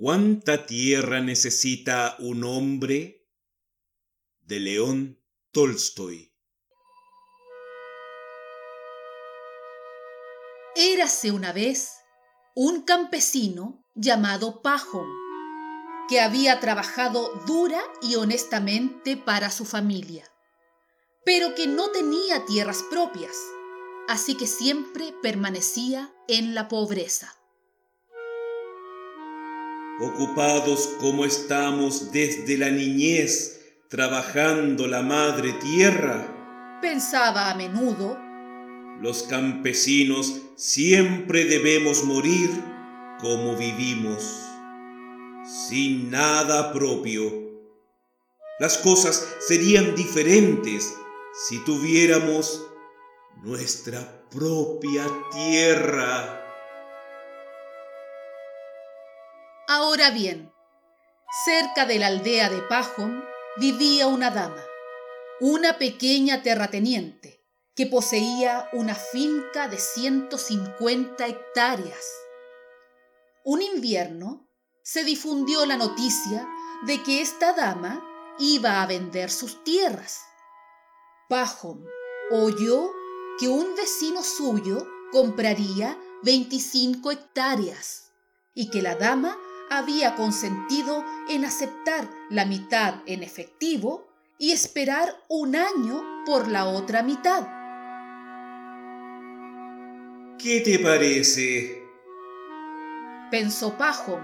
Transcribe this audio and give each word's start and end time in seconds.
¿Cuánta 0.00 0.64
tierra 0.64 1.18
necesita 1.18 2.14
un 2.20 2.44
hombre? 2.44 3.28
De 4.42 4.60
León 4.60 5.20
Tolstoy. 5.50 6.32
Érase 10.76 11.32
una 11.32 11.52
vez 11.52 11.96
un 12.54 12.82
campesino 12.82 13.84
llamado 13.96 14.62
Pajón, 14.62 15.08
que 16.08 16.20
había 16.20 16.60
trabajado 16.60 17.32
dura 17.48 17.82
y 18.00 18.14
honestamente 18.14 19.16
para 19.16 19.50
su 19.50 19.64
familia, 19.64 20.30
pero 21.24 21.56
que 21.56 21.66
no 21.66 21.90
tenía 21.90 22.46
tierras 22.46 22.84
propias, 22.88 23.36
así 24.06 24.36
que 24.36 24.46
siempre 24.46 25.12
permanecía 25.22 26.14
en 26.28 26.54
la 26.54 26.68
pobreza. 26.68 27.37
Ocupados 30.00 30.90
como 31.00 31.24
estamos 31.24 32.12
desde 32.12 32.56
la 32.56 32.70
niñez, 32.70 33.60
trabajando 33.88 34.86
la 34.86 35.02
madre 35.02 35.52
tierra, 35.54 36.78
pensaba 36.80 37.50
a 37.50 37.56
menudo, 37.56 38.16
los 39.00 39.24
campesinos 39.24 40.40
siempre 40.56 41.44
debemos 41.44 42.04
morir 42.04 42.50
como 43.20 43.56
vivimos, 43.56 44.22
sin 45.68 46.10
nada 46.10 46.72
propio. 46.72 47.32
Las 48.60 48.78
cosas 48.78 49.26
serían 49.40 49.96
diferentes 49.96 50.94
si 51.48 51.58
tuviéramos 51.64 52.64
nuestra 53.42 54.26
propia 54.30 55.06
tierra. 55.32 56.37
Ahora 59.80 60.10
bien, 60.10 60.52
cerca 61.44 61.86
de 61.86 62.00
la 62.00 62.08
aldea 62.08 62.50
de 62.50 62.62
Pajón 62.62 63.24
vivía 63.58 64.08
una 64.08 64.32
dama, 64.32 64.60
una 65.38 65.78
pequeña 65.78 66.42
terrateniente, 66.42 67.46
que 67.76 67.86
poseía 67.86 68.68
una 68.72 68.96
finca 68.96 69.68
de 69.68 69.78
150 69.78 71.24
hectáreas. 71.28 72.04
Un 73.44 73.62
invierno 73.62 74.50
se 74.82 75.04
difundió 75.04 75.64
la 75.64 75.76
noticia 75.76 76.48
de 76.84 77.00
que 77.04 77.22
esta 77.22 77.52
dama 77.52 78.04
iba 78.40 78.82
a 78.82 78.86
vender 78.86 79.30
sus 79.30 79.62
tierras. 79.62 80.22
Pajón 81.28 81.86
oyó 82.32 82.90
que 83.38 83.46
un 83.46 83.76
vecino 83.76 84.24
suyo 84.24 84.84
compraría 85.12 85.96
25 86.24 87.12
hectáreas 87.12 88.10
y 88.54 88.70
que 88.70 88.82
la 88.82 88.96
dama 88.96 89.38
había 89.70 90.14
consentido 90.14 91.04
en 91.28 91.44
aceptar 91.44 92.08
la 92.30 92.44
mitad 92.44 93.02
en 93.06 93.22
efectivo 93.22 94.08
y 94.38 94.52
esperar 94.52 95.14
un 95.28 95.56
año 95.56 96.24
por 96.24 96.48
la 96.48 96.66
otra 96.66 97.02
mitad. 97.02 97.46
¿Qué 100.38 100.60
te 100.60 100.78
parece? 100.78 101.82
Pensó 103.30 103.76
Pajón. 103.76 104.22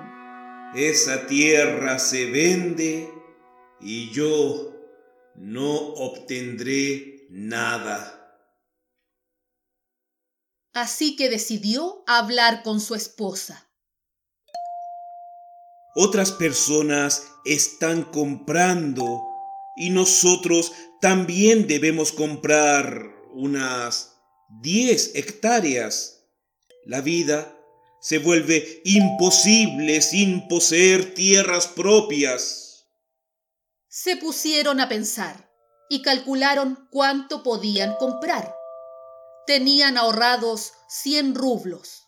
Esa 0.74 1.26
tierra 1.26 1.98
se 1.98 2.30
vende 2.30 3.12
y 3.80 4.10
yo 4.10 4.72
no 5.34 5.74
obtendré 5.74 7.26
nada. 7.30 8.20
Así 10.72 11.16
que 11.16 11.28
decidió 11.28 12.02
hablar 12.06 12.62
con 12.62 12.80
su 12.80 12.94
esposa. 12.94 13.68
Otras 15.96 16.32
personas 16.32 17.28
están 17.44 18.02
comprando 18.02 19.22
y 19.76 19.90
nosotros 19.90 20.72
también 21.00 21.68
debemos 21.68 22.10
comprar 22.10 23.14
unas 23.32 24.16
10 24.60 25.14
hectáreas. 25.14 26.26
La 26.84 27.00
vida 27.00 27.56
se 28.00 28.18
vuelve 28.18 28.82
imposible 28.84 30.02
sin 30.02 30.48
poseer 30.48 31.14
tierras 31.14 31.68
propias. 31.68 32.88
Se 33.88 34.16
pusieron 34.16 34.80
a 34.80 34.88
pensar 34.88 35.48
y 35.88 36.02
calcularon 36.02 36.88
cuánto 36.90 37.44
podían 37.44 37.94
comprar. 38.00 38.52
Tenían 39.46 39.96
ahorrados 39.96 40.72
100 40.88 41.36
rublos. 41.36 42.04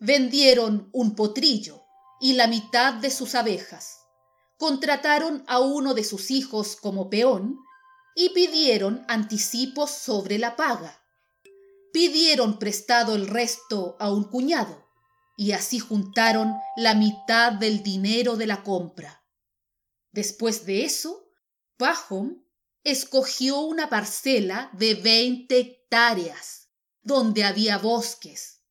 Vendieron 0.00 0.88
un 0.92 1.14
potrillo 1.14 1.85
y 2.20 2.34
la 2.34 2.46
mitad 2.46 2.94
de 2.94 3.10
sus 3.10 3.34
abejas. 3.34 3.98
Contrataron 4.58 5.44
a 5.46 5.60
uno 5.60 5.94
de 5.94 6.04
sus 6.04 6.30
hijos 6.30 6.76
como 6.76 7.10
peón 7.10 7.58
y 8.14 8.30
pidieron 8.30 9.04
anticipos 9.08 9.90
sobre 9.90 10.38
la 10.38 10.56
paga. 10.56 11.02
Pidieron 11.92 12.58
prestado 12.58 13.14
el 13.14 13.26
resto 13.28 13.96
a 14.00 14.10
un 14.10 14.24
cuñado 14.24 14.86
y 15.36 15.52
así 15.52 15.78
juntaron 15.78 16.54
la 16.76 16.94
mitad 16.94 17.52
del 17.52 17.82
dinero 17.82 18.36
de 18.36 18.46
la 18.46 18.62
compra. 18.62 19.22
Después 20.12 20.64
de 20.64 20.84
eso, 20.84 21.28
Pajón 21.76 22.46
escogió 22.84 23.60
una 23.60 23.90
parcela 23.90 24.70
de 24.72 24.94
20 24.94 25.58
hectáreas, 25.58 26.70
donde 27.02 27.44
había 27.44 27.76
bosques. 27.76 28.62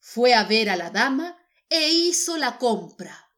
Fue 0.00 0.34
a 0.34 0.44
ver 0.44 0.68
a 0.68 0.76
la 0.76 0.90
dama 0.90 1.39
e 1.70 1.88
hizo 1.88 2.36
la 2.36 2.58
compra. 2.58 3.30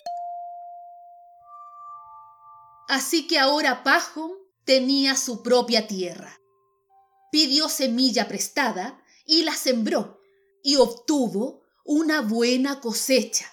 Así 2.89 3.27
que 3.27 3.39
ahora 3.39 3.85
Pajón 3.85 4.33
tenía 4.65 5.17
su 5.17 5.43
propia 5.43 5.87
tierra. 5.87 6.41
Pidió 7.31 7.69
semilla 7.69 8.29
prestada 8.29 9.03
y 9.27 9.43
la 9.43 9.55
sembró 9.55 10.21
y 10.63 10.77
obtuvo 10.77 11.63
una 11.85 12.23
buena 12.23 12.81
cosecha. 12.81 13.47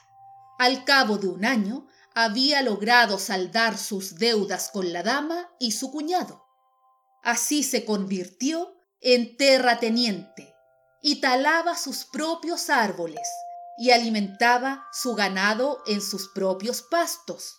Al 0.57 0.85
cabo 0.85 1.17
de 1.17 1.27
un 1.27 1.45
año 1.45 1.87
había 2.15 2.61
logrado 2.61 3.19
saldar 3.19 3.77
sus 3.77 4.15
deudas 4.15 4.69
con 4.71 4.93
la 4.93 5.03
dama 5.03 5.49
y 5.59 5.73
su 5.73 5.91
cuñado. 5.91 6.45
Así 7.21 7.63
se 7.63 7.83
convirtió 7.83 8.77
en 9.01 9.35
terrateniente 9.35 10.53
y 11.01 11.19
talaba 11.21 11.77
sus 11.77 12.05
propios 12.05 12.69
árboles 12.69 13.27
y 13.79 13.91
alimentaba 13.91 14.85
su 14.91 15.15
ganado 15.15 15.81
en 15.87 16.01
sus 16.01 16.27
propios 16.27 16.81
pastos. 16.81 17.55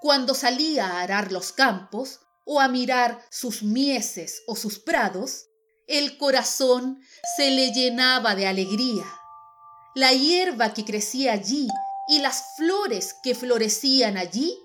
Cuando 0.00 0.34
salía 0.34 0.86
a 0.86 1.00
arar 1.02 1.32
los 1.32 1.52
campos 1.52 2.20
o 2.46 2.60
a 2.60 2.68
mirar 2.68 3.22
sus 3.28 3.62
mieses 3.62 4.42
o 4.46 4.54
sus 4.54 4.78
prados, 4.78 5.46
el 5.88 6.16
corazón 6.16 7.02
se 7.36 7.50
le 7.50 7.72
llenaba 7.72 8.36
de 8.36 8.46
alegría. 8.46 9.04
La 9.96 10.12
hierba 10.12 10.72
que 10.72 10.84
crecía 10.84 11.32
allí 11.32 11.66
y 12.08 12.20
las 12.20 12.54
flores 12.56 13.16
que 13.22 13.34
florecían 13.34 14.16
allí 14.16 14.56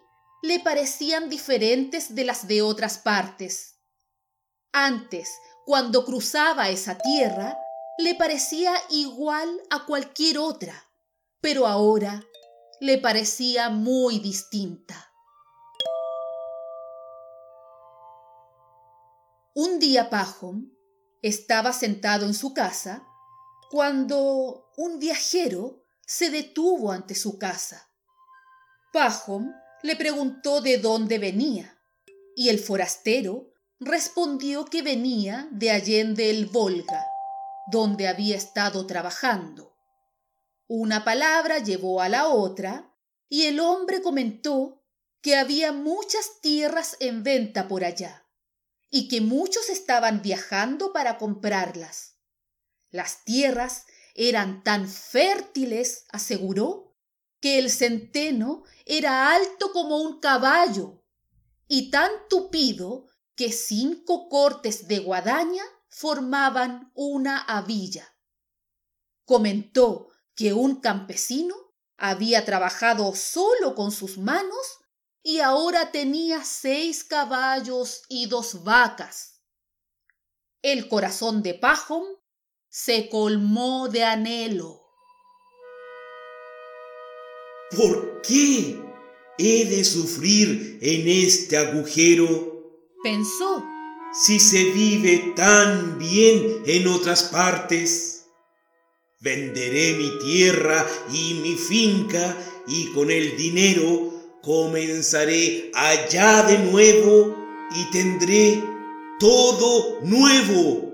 le 0.44 0.60
parecían 0.60 1.28
diferentes 1.28 2.14
de 2.14 2.24
las 2.24 2.48
de 2.48 2.62
otras 2.62 3.00
partes. 3.00 3.78
Antes, 4.72 5.28
cuando 5.66 6.06
cruzaba 6.06 6.70
esa 6.70 7.00
tierra, 7.00 7.58
le 7.98 8.14
parecía 8.16 8.74
igual 8.90 9.62
a 9.70 9.86
cualquier 9.86 10.38
otra, 10.38 10.90
pero 11.40 11.66
ahora 11.66 12.26
le 12.82 12.98
parecía 12.98 13.70
muy 13.70 14.20
distinta. 14.20 15.14
Un 19.54 19.80
día 19.80 20.10
Pajón 20.10 20.78
estaba 21.22 21.72
sentado 21.72 22.26
en 22.26 22.34
su 22.34 22.54
casa 22.54 23.08
cuando 23.72 24.70
un 24.76 25.00
viajero 25.00 25.86
se 26.06 26.30
detuvo 26.30 26.92
ante 26.92 27.16
su 27.16 27.40
casa. 27.40 27.90
Pajón 28.92 29.56
le 29.84 29.96
preguntó 29.96 30.60
de 30.60 30.78
dónde 30.78 31.18
venía 31.18 31.80
y 32.36 32.50
el 32.50 32.60
forastero 32.60 33.54
respondió 33.80 34.66
que 34.66 34.82
venía 34.82 35.48
de 35.52 35.72
Allende 35.72 36.30
el 36.30 36.48
Volga 36.48 37.06
donde 37.72 38.08
había 38.08 38.36
estado 38.36 38.86
trabajando. 38.86 39.76
Una 40.68 41.04
palabra 41.04 41.60
llevó 41.60 42.02
a 42.02 42.10
la 42.10 42.28
otra 42.28 42.96
y 43.30 43.46
el 43.46 43.60
hombre 43.60 44.02
comentó 44.02 44.84
que 45.22 45.36
había 45.36 45.72
muchas 45.72 46.42
tierras 46.42 46.98
en 47.00 47.24
venta 47.24 47.68
por 47.68 47.84
allá 47.84 48.26
y 48.90 49.08
que 49.08 49.22
muchos 49.22 49.70
estaban 49.70 50.22
viajando 50.22 50.94
para 50.94 51.18
comprarlas. 51.18 52.16
Las 52.92 53.24
tierras 53.26 53.86
eran 54.14 54.64
tan 54.64 54.88
fértiles, 54.88 56.06
aseguró, 56.10 56.96
que 57.42 57.60
el 57.60 57.70
centeno 57.70 58.64
era 58.86 59.36
alto 59.36 59.72
como 59.72 59.98
un 59.98 60.20
caballo 60.20 61.04
y 61.68 61.92
tan 61.92 62.10
tupido 62.30 63.08
que 63.36 63.52
cinco 63.52 64.30
cortes 64.30 64.88
de 64.88 65.00
guadaña 65.00 65.64
formaban 65.96 66.92
una 66.94 67.40
avilla. 67.40 68.18
Comentó 69.24 70.10
que 70.36 70.54
un 70.54 70.82
campesino 70.82 71.56
Había 71.98 72.44
trabajado 72.44 73.16
solo 73.16 73.74
con 73.74 73.92
sus 73.92 74.18
manos 74.18 74.80
y 75.24 75.40
ahora 75.40 75.92
tenía 75.92 76.44
seis 76.44 77.06
caballos 77.06 78.04
y 78.10 78.26
dos 78.28 78.64
vacas. 78.66 79.42
El 80.62 80.90
corazón 80.90 81.42
de 81.42 81.54
Pajón 81.54 82.04
se 82.68 83.08
colmó 83.08 83.88
de 83.88 84.04
anhelo. 84.04 84.82
¿Por 87.72 88.22
qué 88.22 88.78
he 89.38 89.66
de 89.66 89.86
sufrir 89.86 90.80
en 90.82 91.08
este 91.08 91.58
agujero? 91.58 92.82
Pensó. 93.02 93.75
Si 94.18 94.40
se 94.40 94.72
vive 94.72 95.34
tan 95.36 95.98
bien 95.98 96.64
en 96.66 96.88
otras 96.88 97.24
partes, 97.24 98.28
venderé 99.20 99.98
mi 99.98 100.20
tierra 100.20 100.88
y 101.12 101.34
mi 101.44 101.56
finca 101.56 102.38
y 102.66 102.94
con 102.94 103.12
el 103.12 103.36
dinero 103.36 104.14
comenzaré 104.42 105.70
allá 105.74 106.44
de 106.44 106.60
nuevo 106.60 107.36
y 107.76 107.92
tendré 107.92 108.64
todo 109.20 110.00
nuevo. 110.04 110.94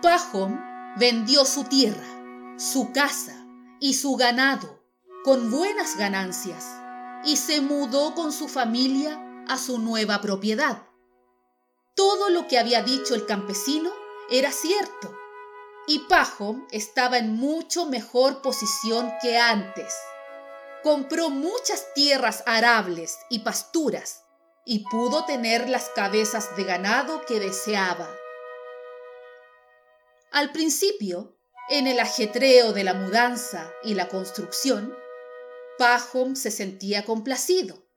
Pajón 0.00 0.58
vendió 0.96 1.44
su 1.44 1.64
tierra, 1.64 2.56
su 2.56 2.92
casa 2.92 3.46
y 3.78 3.92
su 3.92 4.16
ganado 4.16 4.82
con 5.22 5.50
buenas 5.50 5.98
ganancias 5.98 6.64
y 7.26 7.36
se 7.36 7.60
mudó 7.60 8.14
con 8.14 8.32
su 8.32 8.48
familia 8.48 9.26
a 9.50 9.58
su 9.58 9.78
nueva 9.78 10.20
propiedad. 10.20 10.86
Todo 11.96 12.30
lo 12.30 12.46
que 12.46 12.58
había 12.58 12.82
dicho 12.82 13.14
el 13.16 13.26
campesino 13.26 13.90
era 14.30 14.52
cierto 14.52 15.12
y 15.88 15.98
Pajón 16.08 16.68
estaba 16.70 17.18
en 17.18 17.34
mucho 17.34 17.84
mejor 17.86 18.42
posición 18.42 19.12
que 19.20 19.38
antes. 19.38 19.92
Compró 20.84 21.30
muchas 21.30 21.92
tierras 21.94 22.44
arables 22.46 23.18
y 23.28 23.40
pasturas 23.40 24.22
y 24.64 24.84
pudo 24.88 25.24
tener 25.24 25.68
las 25.68 25.88
cabezas 25.88 26.56
de 26.56 26.62
ganado 26.62 27.26
que 27.26 27.40
deseaba. 27.40 28.08
Al 30.30 30.52
principio, 30.52 31.36
en 31.70 31.88
el 31.88 31.98
ajetreo 31.98 32.72
de 32.72 32.84
la 32.84 32.94
mudanza 32.94 33.68
y 33.82 33.94
la 33.94 34.06
construcción, 34.06 34.96
Pajom 35.76 36.36
se 36.36 36.52
sentía 36.52 37.04
complacido. 37.04 37.89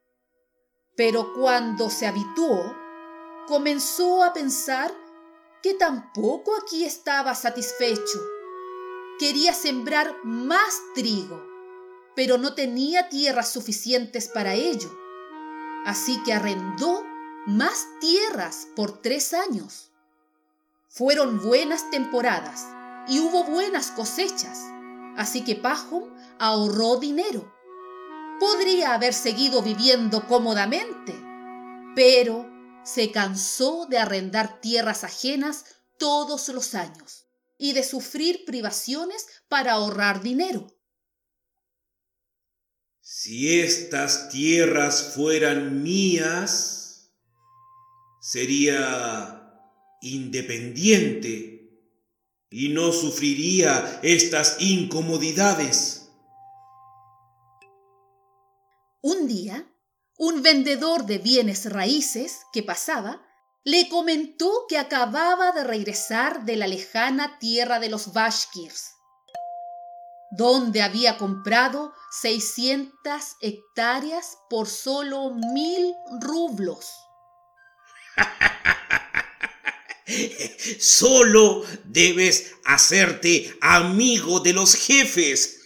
Pero 0.95 1.33
cuando 1.33 1.89
se 1.89 2.05
habituó, 2.05 2.75
comenzó 3.47 4.23
a 4.23 4.33
pensar 4.33 4.93
que 5.61 5.73
tampoco 5.73 6.55
aquí 6.55 6.83
estaba 6.85 7.33
satisfecho. 7.35 8.19
Quería 9.17 9.53
sembrar 9.53 10.17
más 10.23 10.81
trigo, 10.93 11.41
pero 12.15 12.37
no 12.37 12.53
tenía 12.53 13.09
tierras 13.09 13.51
suficientes 13.51 14.27
para 14.27 14.53
ello. 14.53 14.91
Así 15.85 16.21
que 16.23 16.33
arrendó 16.33 17.03
más 17.45 17.87
tierras 17.99 18.67
por 18.75 19.01
tres 19.01 19.33
años. 19.33 19.91
Fueron 20.89 21.41
buenas 21.41 21.89
temporadas 21.91 22.67
y 23.07 23.19
hubo 23.19 23.43
buenas 23.45 23.91
cosechas, 23.91 24.59
así 25.17 25.43
que 25.43 25.55
Pajón 25.55 26.13
ahorró 26.39 26.97
dinero. 26.97 27.52
Podría 28.43 28.93
haber 28.93 29.13
seguido 29.13 29.61
viviendo 29.61 30.27
cómodamente, 30.27 31.15
pero 31.95 32.45
se 32.83 33.09
cansó 33.09 33.85
de 33.85 33.97
arrendar 33.97 34.59
tierras 34.59 35.05
ajenas 35.05 35.63
todos 35.97 36.49
los 36.49 36.75
años 36.75 37.25
y 37.57 37.71
de 37.71 37.83
sufrir 37.83 38.43
privaciones 38.43 39.27
para 39.47 39.71
ahorrar 39.71 40.21
dinero. 40.21 40.67
Si 42.99 43.61
estas 43.61 44.27
tierras 44.27 45.13
fueran 45.15 45.81
mías, 45.81 47.13
sería 48.19 49.53
independiente 50.01 51.79
y 52.49 52.67
no 52.67 52.91
sufriría 52.91 54.01
estas 54.03 54.57
incomodidades. 54.59 56.02
Un 59.05 59.27
día, 59.27 59.69
un 60.17 60.41
vendedor 60.41 61.05
de 61.05 61.17
bienes 61.17 61.69
raíces 61.69 62.39
que 62.53 62.63
pasaba 62.63 63.21
le 63.65 63.89
comentó 63.89 64.65
que 64.69 64.77
acababa 64.77 65.51
de 65.51 65.65
regresar 65.65 66.45
de 66.45 66.55
la 66.55 66.67
lejana 66.67 67.37
tierra 67.37 67.81
de 67.81 67.89
los 67.89 68.13
Bashkirs, 68.13 68.93
donde 70.31 70.81
había 70.81 71.17
comprado 71.17 71.91
600 72.21 72.93
hectáreas 73.41 74.37
por 74.49 74.69
solo 74.69 75.31
mil 75.31 75.93
rublos. 76.21 76.89
Solo 80.79 81.65
debes 81.83 82.53
hacerte 82.63 83.53
amigo 83.59 84.39
de 84.39 84.53
los 84.53 84.75
jefes. 84.75 85.59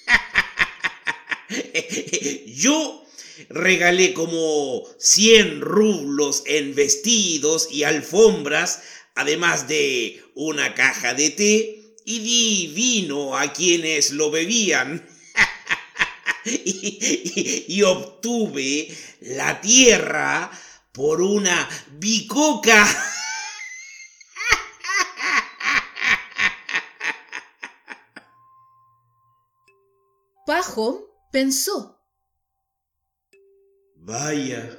Yo 2.48 3.04
regalé 3.50 4.14
como 4.14 4.84
100 5.00 5.62
rublos 5.62 6.44
en 6.46 6.76
vestidos 6.76 7.70
y 7.72 7.84
alfombras, 7.84 8.84
además 9.16 9.68
de 9.68 10.22
una 10.36 10.74
caja 10.76 11.14
de 11.14 11.30
té, 11.30 11.78
y 12.06 12.20
di 12.20 12.68
vino 12.74 13.38
a 13.38 13.52
quienes 13.52 14.12
lo 14.12 14.32
bebían. 14.32 15.06
y, 16.46 17.82
obtuve 17.84 18.96
la 19.22 19.60
tierra 19.60 20.50
por 20.94 21.22
una 21.22 21.70
bicoca. 21.92 22.88
Pajo 30.46 31.10
pensó. 31.30 31.97
Vaya, 34.08 34.70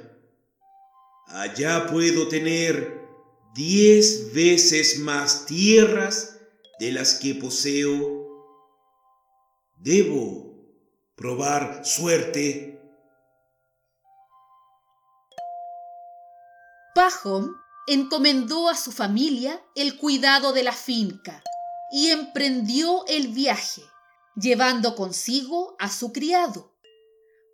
allá 1.27 1.85
puedo 1.85 2.27
tener 2.29 3.07
diez 3.53 4.33
veces 4.33 4.97
más 4.97 5.45
tierras 5.45 6.39
de 6.79 6.91
las 6.91 7.13
que 7.13 7.35
poseo. 7.35 8.25
Debo 9.77 10.55
probar 11.15 11.85
suerte. 11.85 12.81
Pajón 16.95 17.55
encomendó 17.85 18.67
a 18.67 18.75
su 18.75 18.91
familia 18.91 19.63
el 19.75 19.99
cuidado 19.99 20.53
de 20.53 20.63
la 20.63 20.73
finca 20.73 21.43
y 21.91 22.09
emprendió 22.09 23.05
el 23.05 23.27
viaje 23.27 23.83
llevando 24.35 24.95
consigo 24.95 25.75
a 25.77 25.87
su 25.87 26.11
criado. 26.11 26.73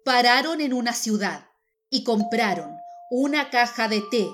Pararon 0.05 0.61
en 0.61 0.71
una 0.71 0.93
ciudad 0.93 1.49
y 1.95 2.03
compraron 2.03 2.77
una 3.09 3.49
caja 3.49 3.87
de 3.87 4.01
té, 4.01 4.29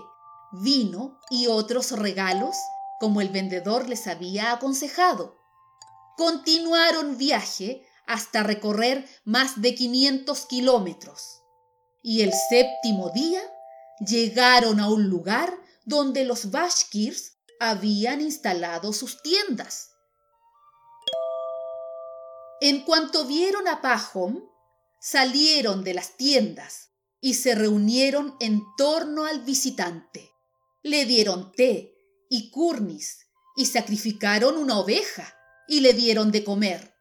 vino 0.52 1.20
y 1.30 1.46
otros 1.46 1.92
regalos 1.92 2.56
como 3.00 3.22
el 3.22 3.30
vendedor 3.30 3.88
les 3.88 4.08
había 4.08 4.52
aconsejado. 4.52 5.38
Continuaron 6.18 7.20
viaje 7.20 7.86
hasta 8.08 8.42
recorrer 8.42 9.08
más 9.26 9.62
de 9.62 9.76
500 9.76 10.46
kilómetros 10.48 11.44
y 12.02 12.22
el 12.22 12.34
séptimo 12.50 13.12
día 13.12 13.42
llegaron 14.00 14.80
a 14.80 14.90
un 14.90 15.08
lugar 15.08 15.56
donde 15.86 16.26
los 16.26 16.50
Bashkirs 16.50 17.34
habían 17.60 18.22
instalado 18.22 18.92
sus 18.92 19.22
tiendas. 19.22 19.92
En 22.60 22.84
cuanto 22.86 23.26
vieron 23.26 23.68
a 23.68 23.82
Pajom, 23.82 24.42
salieron 25.00 25.84
de 25.84 25.94
las 25.94 26.18
tiendas 26.18 26.91
y 27.22 27.36
se 27.36 27.56
reunieron 27.56 28.36
en 28.40 28.64
torno 28.76 29.26
al 29.26 29.42
visitante. 29.42 30.32
Le 30.84 31.06
dieron 31.06 31.52
té 31.52 31.96
y 32.30 32.50
curnis 32.50 33.20
y 33.56 33.68
sacrificaron 33.68 34.58
una 34.58 34.80
oveja 34.80 35.34
y 35.68 35.82
le 35.82 35.94
dieron 35.94 36.32
de 36.32 36.44
comer. 36.44 36.94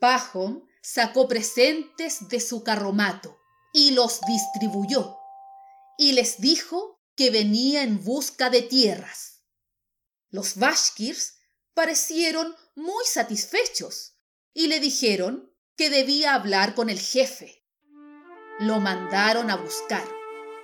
Pajom 0.00 0.66
sacó 0.82 1.28
presentes 1.28 2.28
de 2.28 2.40
su 2.40 2.64
carromato 2.64 3.38
y 3.72 3.90
los 3.90 4.20
distribuyó 4.26 5.18
y 5.98 6.12
les 6.12 6.40
dijo 6.40 7.02
que 7.16 7.30
venía 7.30 7.82
en 7.82 8.02
busca 8.02 8.48
de 8.48 8.62
tierras. 8.62 9.42
Los 10.30 10.56
Bashkirs 10.56 11.34
parecieron 11.74 12.54
muy 12.76 13.04
satisfechos 13.04 14.14
y 14.54 14.68
le 14.68 14.80
dijeron 14.80 15.52
que 15.76 15.90
debía 15.90 16.34
hablar 16.34 16.74
con 16.74 16.88
el 16.88 17.00
jefe. 17.00 17.57
Lo 18.60 18.80
mandaron 18.80 19.50
a 19.50 19.56
buscar 19.56 20.04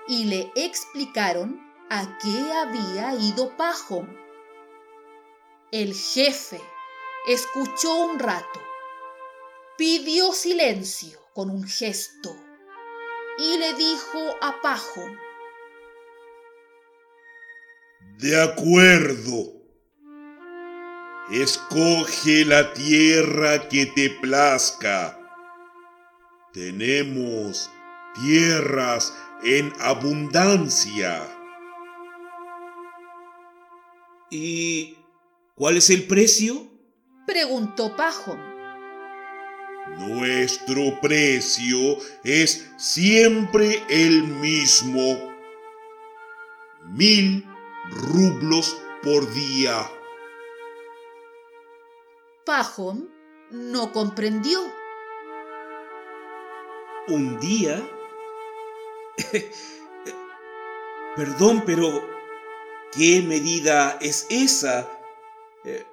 y 0.09 0.25
le 0.25 0.53
explicaron 0.57 1.61
a 1.91 2.19
qué 2.19 2.53
había 2.53 3.15
ido 3.15 3.57
Pajón. 3.57 4.19
El 5.71 5.95
jefe 5.95 6.61
escuchó 7.29 7.95
un 7.95 8.19
rato, 8.19 8.61
pidió 9.79 10.33
silencio 10.33 11.21
con 11.35 11.51
un 11.51 11.65
gesto 11.65 12.37
y 13.39 13.59
le 13.59 13.75
dijo 13.75 14.37
a 14.41 14.61
Pajón, 14.61 15.19
De 18.19 18.41
acuerdo. 18.41 19.53
Escoge 21.31 22.45
la 22.45 22.75
tierra 22.75 23.69
que 23.69 23.87
te 23.87 24.11
plazca. 24.11 25.19
Tenemos 26.53 27.71
tierras 28.15 29.15
en 29.43 29.73
abundancia. 29.81 31.23
¿Y 34.31 34.97
cuál 35.55 35.77
es 35.77 35.91
el 35.91 36.07
precio? 36.07 36.67
Preguntó 37.27 37.95
Pajón. 37.97 38.55
Nuestro 39.99 40.99
precio 41.01 41.99
es 42.25 42.71
siempre 42.77 43.83
el 43.89 44.25
mismo. 44.25 45.33
Mil 46.87 47.47
rublos 47.91 48.77
por 49.03 49.31
día. 49.33 49.89
Pajón 52.45 53.11
no 53.51 53.93
comprendió. 53.93 54.61
¿Un 57.09 57.39
día? 57.39 57.83
Perdón, 61.17 61.63
pero 61.65 62.03
¿qué 62.93 63.23
medida 63.23 63.99
es 64.01 64.27
esa? 64.31 64.89
Eh, 65.65 65.85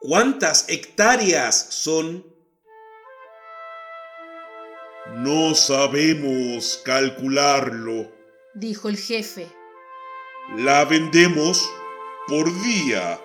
¿Cuántas 0.00 0.68
hectáreas 0.68 1.56
son? 1.70 2.24
No 5.16 5.54
sabemos 5.54 6.80
calcularlo, 6.84 8.10
dijo 8.54 8.88
el 8.88 8.96
jefe. 8.96 9.46
La 10.56 10.84
vendemos 10.84 11.68
por 12.26 12.46
día. 12.62 13.20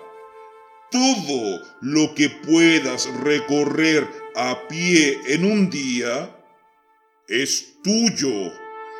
Todo 0.90 1.60
lo 1.80 2.14
que 2.14 2.30
puedas 2.30 3.08
recorrer 3.20 4.08
a 4.36 4.66
pie 4.68 5.18
en 5.26 5.44
un 5.44 5.68
día 5.68 6.36
es 7.28 7.82
tuyo. 7.82 8.52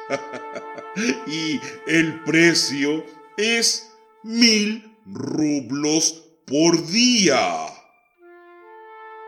y 1.27 1.61
el 1.87 2.23
precio 2.25 3.05
es 3.37 3.91
mil 4.23 4.97
rublos 5.07 6.25
por 6.47 6.87
día. 6.87 7.67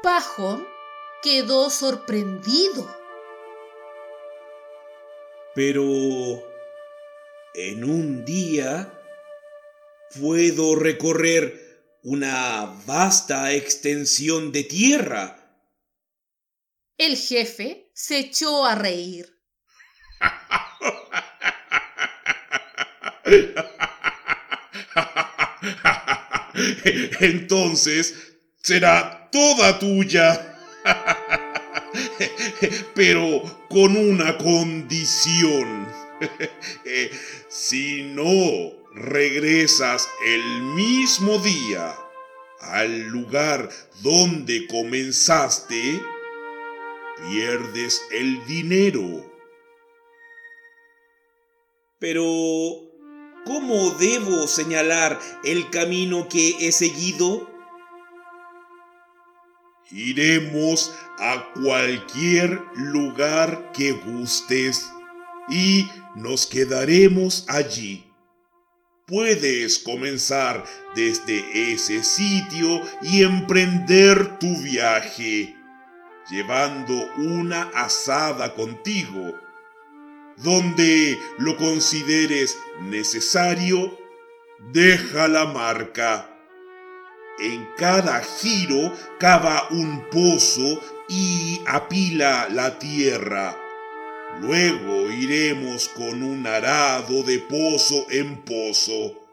Pajón 0.03 0.67
quedó 1.23 1.71
sorprendido. 1.71 2.97
Pero 5.55 5.83
en 7.55 7.85
un 7.85 8.25
día 8.25 8.93
puedo 10.21 10.77
recorrer 10.77 11.99
una 12.03 12.81
vasta 12.87 13.53
extensión 13.53 14.53
de 14.53 14.65
tierra. 14.65 15.35
El 16.97 17.17
jefe 17.17 17.91
se 17.95 18.19
echó 18.19 18.65
a 18.65 18.75
reír. 18.77 19.43
Entonces 27.21 28.15
será 28.63 29.29
toda 29.31 29.79
tuya. 29.79 30.57
Pero 32.95 33.43
con 33.69 33.97
una 33.97 34.39
condición. 34.39 35.87
Si 37.49 38.03
no 38.03 38.73
regresas 38.95 40.09
el 40.27 40.63
mismo 40.75 41.39
día 41.39 41.95
al 42.61 43.09
lugar 43.09 43.69
donde 44.03 44.67
comenzaste, 44.67 46.01
pierdes 47.31 48.03
el 48.11 48.45
dinero. 48.47 49.25
Pero, 51.99 52.88
¿cómo 53.49 53.93
debo 53.93 54.47
señalar 54.47 55.19
el 55.43 55.71
camino 55.71 56.29
que 56.29 56.55
he 56.61 56.71
seguido? 56.71 57.51
Iremos 59.91 60.93
a 61.19 61.51
cualquier 61.55 62.61
lugar 62.75 63.73
que 63.73 63.93
gustes 63.93 64.87
y 65.49 65.89
nos 66.15 66.47
quedaremos 66.47 67.47
allí. 67.49 68.05
Puedes 69.07 69.79
comenzar 69.79 70.63
desde 70.95 71.73
ese 71.73 72.05
sitio 72.05 72.83
y 73.01 73.23
emprender 73.23 74.39
tu 74.39 74.55
viaje, 74.59 75.57
llevando 76.31 77.09
una 77.17 77.63
asada 77.75 78.55
contigo. 78.55 79.48
Donde 80.43 81.19
lo 81.39 81.57
consideres 81.57 82.59
necesario, 82.83 83.99
deja 84.73 85.29
la 85.29 85.47
marca. 85.47 86.35
En 87.41 87.69
cada 87.77 88.21
giro 88.21 88.93
cava 89.19 89.69
un 89.71 90.09
pozo 90.11 90.81
y 91.09 91.61
apila 91.67 92.49
la 92.51 92.79
tierra 92.79 93.57
Luego 94.41 95.11
iremos 95.11 95.89
con 95.89 96.23
un 96.23 96.47
arado 96.47 97.25
de 97.25 97.39
pozo 97.41 98.07
en 98.09 98.37
pozo. 98.45 99.27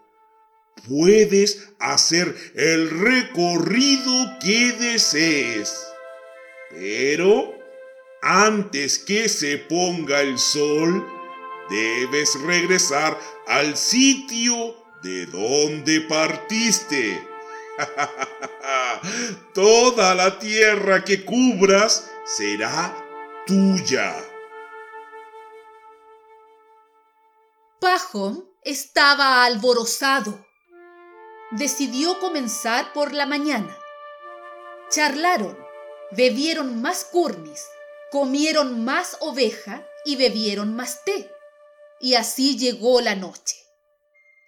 Puedes 0.87 1.69
hacer 1.79 2.35
el 2.55 2.89
recorrido 2.89 4.39
que 4.41 4.71
desees. 4.71 5.75
Pero 6.71 7.54
antes 8.25 8.97
que 8.97 9.29
se 9.29 9.59
ponga 9.59 10.19
el 10.21 10.39
sol, 10.39 11.07
debes 11.69 12.41
regresar 12.41 13.15
al 13.45 13.77
sitio 13.77 14.75
de 15.03 15.27
donde 15.27 16.01
partiste. 16.01 17.23
Toda 19.53 20.15
la 20.15 20.39
tierra 20.39 21.03
que 21.03 21.23
cubras 21.23 22.09
será 22.25 22.97
tuya. 23.45 24.15
Pajón 27.79 28.49
estaba 28.63 29.45
alborozado. 29.45 30.43
Decidió 31.51 32.19
comenzar 32.19 32.91
por 32.91 33.13
la 33.13 33.27
mañana. 33.27 33.77
Charlaron, 34.89 35.55
bebieron 36.11 36.81
más 36.81 37.05
curnis, 37.05 37.67
comieron 38.15 38.85
más 38.85 39.17
oveja 39.19 39.85
y 40.05 40.15
bebieron 40.15 40.73
más 40.73 41.03
té. 41.03 41.29
Y 41.99 42.13
así 42.13 42.57
llegó 42.57 43.01
la 43.01 43.13
noche. 43.13 43.57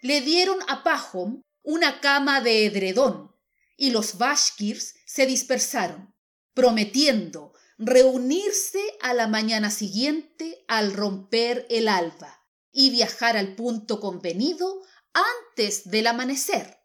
Le 0.00 0.22
dieron 0.22 0.58
a 0.68 0.82
Pajón 0.82 1.42
una 1.62 2.00
cama 2.00 2.40
de 2.40 2.64
edredón 2.64 3.36
y 3.76 3.90
los 3.90 4.16
Bashkirs 4.16 4.94
se 5.04 5.26
dispersaron, 5.26 6.14
prometiendo 6.54 7.52
reunirse 7.76 8.80
a 9.02 9.12
la 9.12 9.28
mañana 9.28 9.70
siguiente 9.70 10.64
al 10.66 10.94
romper 10.94 11.66
el 11.68 11.88
alba 11.88 12.42
y 12.72 12.88
viajar 12.88 13.36
al 13.36 13.54
punto 13.54 14.00
convenido 14.00 14.80
antes 15.12 15.90
del 15.90 16.06
amanecer. 16.06 16.80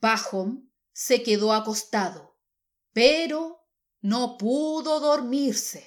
Pajón 0.00 0.74
se 0.92 1.22
quedó 1.22 1.52
acostado, 1.52 2.36
pero 2.92 3.57
no 4.00 4.38
pudo 4.38 5.00
dormirse. 5.00 5.86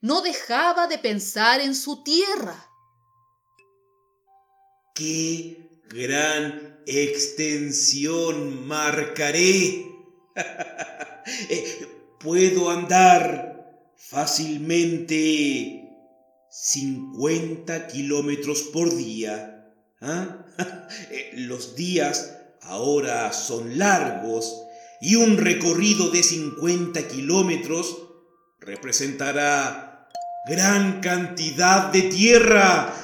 No 0.00 0.22
dejaba 0.22 0.86
de 0.86 0.98
pensar 0.98 1.60
en 1.60 1.74
su 1.74 2.02
tierra. 2.02 2.66
¡Qué 4.94 5.82
gran 5.88 6.82
extensión 6.86 8.66
marcaré! 8.66 9.86
Eh, 11.50 11.86
puedo 12.20 12.70
andar 12.70 13.92
fácilmente 13.96 15.90
50 16.50 17.86
kilómetros 17.88 18.62
por 18.72 18.96
día. 18.96 19.74
¿ah? 20.00 20.46
Eh, 21.10 21.32
los 21.34 21.76
días 21.76 22.38
ahora 22.62 23.30
son 23.34 23.78
largos 23.78 24.62
y 25.00 25.14
un 25.16 25.36
recorrido 25.36 26.10
de 26.10 26.22
50 26.22 27.08
kilómetros 27.08 27.98
representará 28.60 30.08
gran 30.48 31.00
cantidad 31.00 31.92
de 31.92 32.02
tierra. 32.02 32.94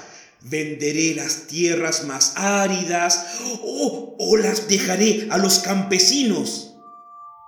Venderé 0.40 1.14
las 1.14 1.46
tierras 1.46 2.04
más 2.04 2.34
áridas 2.36 3.38
o, 3.62 4.16
o 4.18 4.36
las 4.36 4.68
dejaré 4.68 5.28
a 5.30 5.38
los 5.38 5.60
campesinos. 5.60 6.74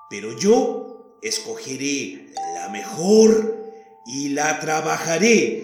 pero 0.08 0.38
yo 0.38 1.18
escogeré 1.22 2.32
la 2.54 2.68
mejor 2.68 3.56
y 4.06 4.30
la 4.30 4.60
trabajaré. 4.60 5.58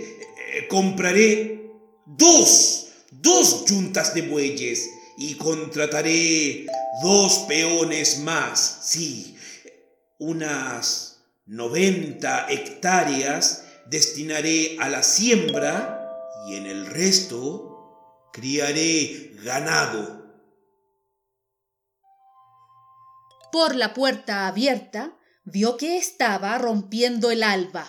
Eh, 0.55 0.69
compraré 0.69 1.71
dos, 2.05 2.89
dos 3.11 3.65
yuntas 3.67 4.15
de 4.15 4.23
bueyes 4.23 4.91
y 5.17 5.35
contrataré 5.37 6.67
dos 7.03 7.45
peones 7.49 8.19
más, 8.21 8.81
sí, 8.83 9.37
unas 10.19 11.25
90 11.47 12.51
hectáreas 12.51 13.65
destinaré 13.87 14.77
a 14.79 14.89
la 14.89 15.03
siembra 15.03 16.09
y 16.49 16.57
en 16.57 16.67
el 16.67 16.87
resto 16.87 18.31
criaré 18.33 19.33
ganado. 19.43 20.23
Por 23.51 23.75
la 23.75 23.93
puerta 23.93 24.47
abierta 24.47 25.19
vio 25.45 25.77
que 25.77 25.99
estaba 25.99 26.57
rompiendo 26.59 27.31
el 27.31 27.43
alba. 27.43 27.87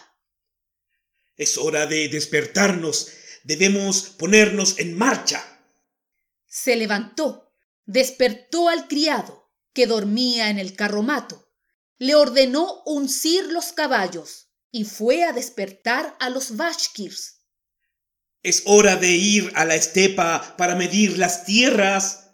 Es 1.37 1.57
hora 1.57 1.85
de 1.85 2.09
despertarnos. 2.09 3.09
Debemos 3.43 4.01
ponernos 4.01 4.79
en 4.79 4.97
marcha. 4.97 5.52
Se 6.53 6.75
levantó, 6.75 7.51
despertó 7.87 8.69
al 8.69 8.87
criado, 8.87 9.51
que 9.73 9.87
dormía 9.87 10.51
en 10.51 10.59
el 10.59 10.75
carromato, 10.75 11.51
le 11.97 12.13
ordenó 12.13 12.83
uncir 12.85 13.45
los 13.45 13.73
caballos 13.73 14.51
y 14.69 14.83
fue 14.83 15.23
a 15.23 15.33
despertar 15.33 16.15
a 16.19 16.29
los 16.29 16.55
Bashkirs. 16.55 17.39
Es 18.43 18.61
hora 18.67 18.97
de 18.97 19.09
ir 19.09 19.51
a 19.55 19.65
la 19.65 19.73
estepa 19.73 20.55
para 20.55 20.75
medir 20.75 21.17
las 21.17 21.43
tierras. 21.43 22.29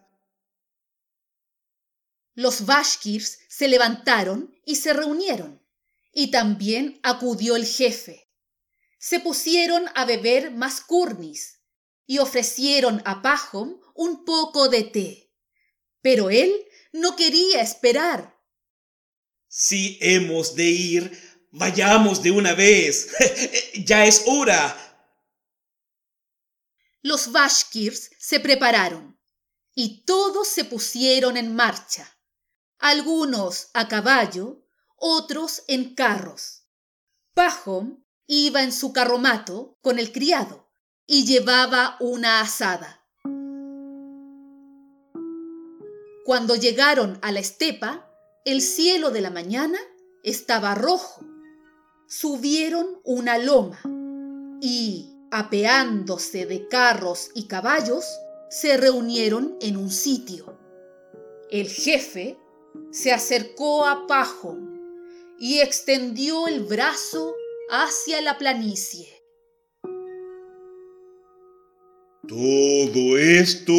Los 2.34 2.66
Bashkirs 2.66 3.40
se 3.48 3.70
levantaron 3.70 4.54
y 4.66 4.76
se 4.76 4.92
reunieron, 4.92 5.66
y 6.12 6.30
también 6.30 7.00
acudió 7.04 7.56
el 7.56 7.66
jefe. 7.66 8.30
Se 8.98 9.22
pusieron 9.22 9.86
a 9.96 10.04
beber 10.04 10.52
mascurnis 10.52 11.59
y 12.10 12.18
ofrecieron 12.18 13.04
a 13.06 13.22
Pajom 13.22 13.80
un 13.94 14.26
poco 14.26 14.68
de 14.68 14.84
té. 14.84 15.32
Pero 16.02 16.32
él 16.32 16.52
no 16.92 17.16
quería 17.16 17.62
esperar. 17.62 18.36
Si 19.48 20.00
hemos 20.02 20.56
de 20.56 20.64
ir, 20.64 21.48
vayamos 21.52 22.24
de 22.24 22.32
una 22.32 22.56
vez. 22.56 23.12
ya 23.86 24.08
es 24.08 24.24
hora. 24.26 24.76
Los 27.04 27.32
Bashkirs 27.32 28.10
se 28.18 28.40
prepararon 28.40 29.22
y 29.76 30.04
todos 30.04 30.48
se 30.48 30.66
pusieron 30.66 31.38
en 31.38 31.54
marcha. 31.54 32.18
Algunos 32.80 33.70
a 33.76 33.88
caballo, 33.88 34.66
otros 34.96 35.62
en 35.68 35.94
carros. 35.94 36.64
Pajom 37.36 38.04
iba 38.26 38.64
en 38.64 38.72
su 38.72 38.94
carromato 38.94 39.78
con 39.84 40.00
el 40.00 40.12
criado 40.12 40.69
y 41.12 41.26
llevaba 41.26 41.98
una 42.00 42.40
asada. 42.40 43.04
Cuando 46.24 46.56
llegaron 46.56 47.18
a 47.24 47.32
la 47.32 47.40
estepa, 47.40 48.08
el 48.46 48.62
cielo 48.62 49.10
de 49.10 49.22
la 49.22 49.32
mañana 49.32 49.80
estaba 50.24 50.76
rojo. 50.76 51.26
Subieron 52.08 53.02
una 53.04 53.40
loma 53.40 53.82
y, 54.62 55.18
apeándose 55.32 56.46
de 56.46 56.68
carros 56.68 57.32
y 57.34 57.48
caballos, 57.48 58.06
se 58.52 58.78
reunieron 58.78 59.58
en 59.62 59.78
un 59.78 59.90
sitio. 59.90 60.60
El 61.50 61.70
jefe 61.70 62.38
se 62.92 63.12
acercó 63.12 63.88
a 63.88 64.06
Pajo 64.06 64.60
y 65.40 65.62
extendió 65.62 66.48
el 66.48 66.66
brazo 66.66 67.34
hacia 67.72 68.22
la 68.22 68.38
planicie. 68.38 69.19
Todo 72.30 73.18
esto, 73.18 73.74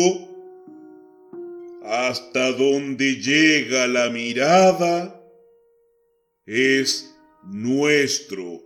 hasta 1.84 2.50
donde 2.50 3.14
llega 3.14 3.86
la 3.86 4.10
mirada, 4.10 5.22
es 6.46 7.14
nuestro. 7.44 8.60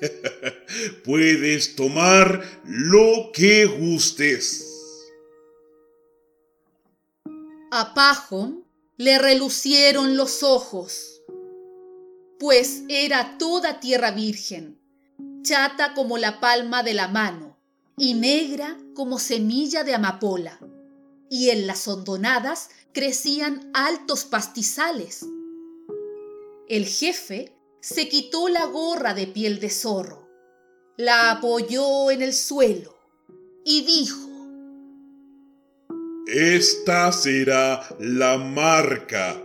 Puedes 1.04 1.76
tomar 1.76 2.42
lo 2.64 3.30
que 3.34 3.66
gustes. 3.66 4.66
A 7.70 7.92
Pajón 7.92 8.64
le 8.96 9.18
relucieron 9.18 10.16
los 10.16 10.42
ojos, 10.42 11.20
pues 12.38 12.84
era 12.88 13.36
toda 13.36 13.80
tierra 13.80 14.12
virgen, 14.12 14.80
chata 15.42 15.92
como 15.92 16.16
la 16.16 16.40
palma 16.40 16.82
de 16.82 16.94
la 16.94 17.06
mano 17.06 17.49
y 18.00 18.14
negra 18.14 18.78
como 18.94 19.18
semilla 19.18 19.84
de 19.84 19.94
amapola, 19.94 20.58
y 21.28 21.50
en 21.50 21.66
las 21.66 21.86
hondonadas 21.86 22.70
crecían 22.94 23.70
altos 23.74 24.24
pastizales. 24.24 25.26
El 26.66 26.86
jefe 26.86 27.52
se 27.82 28.08
quitó 28.08 28.48
la 28.48 28.64
gorra 28.64 29.12
de 29.12 29.26
piel 29.26 29.60
de 29.60 29.68
zorro, 29.68 30.26
la 30.96 31.30
apoyó 31.30 32.10
en 32.10 32.22
el 32.22 32.32
suelo 32.32 32.96
y 33.66 33.82
dijo, 33.82 34.30
Esta 36.26 37.12
será 37.12 37.86
la 37.98 38.38
marca. 38.38 39.42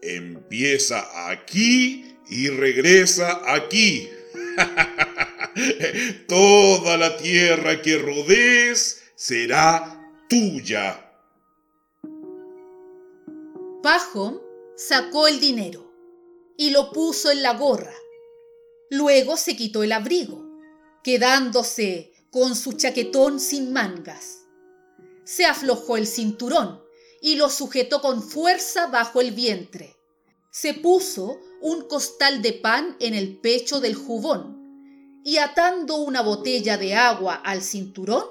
Empieza 0.00 1.28
aquí 1.28 2.14
y 2.28 2.50
regresa 2.50 3.42
aquí. 3.52 4.08
Toda 6.28 6.96
la 6.96 7.16
tierra 7.16 7.82
que 7.82 7.98
rodees 7.98 9.02
será 9.14 10.00
tuya. 10.28 11.00
Pajón 13.82 14.40
sacó 14.76 15.28
el 15.28 15.40
dinero 15.40 15.92
y 16.56 16.70
lo 16.70 16.90
puso 16.92 17.30
en 17.30 17.42
la 17.42 17.54
gorra. 17.54 17.94
Luego 18.90 19.36
se 19.36 19.56
quitó 19.56 19.82
el 19.82 19.92
abrigo, 19.92 20.44
quedándose 21.02 22.12
con 22.30 22.56
su 22.56 22.72
chaquetón 22.72 23.40
sin 23.40 23.72
mangas. 23.72 24.40
Se 25.24 25.44
aflojó 25.44 25.96
el 25.96 26.06
cinturón 26.06 26.82
y 27.20 27.36
lo 27.36 27.50
sujetó 27.50 28.00
con 28.00 28.22
fuerza 28.22 28.86
bajo 28.86 29.20
el 29.20 29.32
vientre. 29.32 29.96
Se 30.50 30.74
puso 30.74 31.40
un 31.60 31.88
costal 31.88 32.42
de 32.42 32.52
pan 32.52 32.96
en 33.00 33.14
el 33.14 33.38
pecho 33.38 33.80
del 33.80 33.94
jubón 33.94 34.63
y 35.24 35.38
atando 35.38 35.96
una 35.96 36.20
botella 36.20 36.76
de 36.76 36.94
agua 36.94 37.36
al 37.36 37.62
cinturón, 37.62 38.26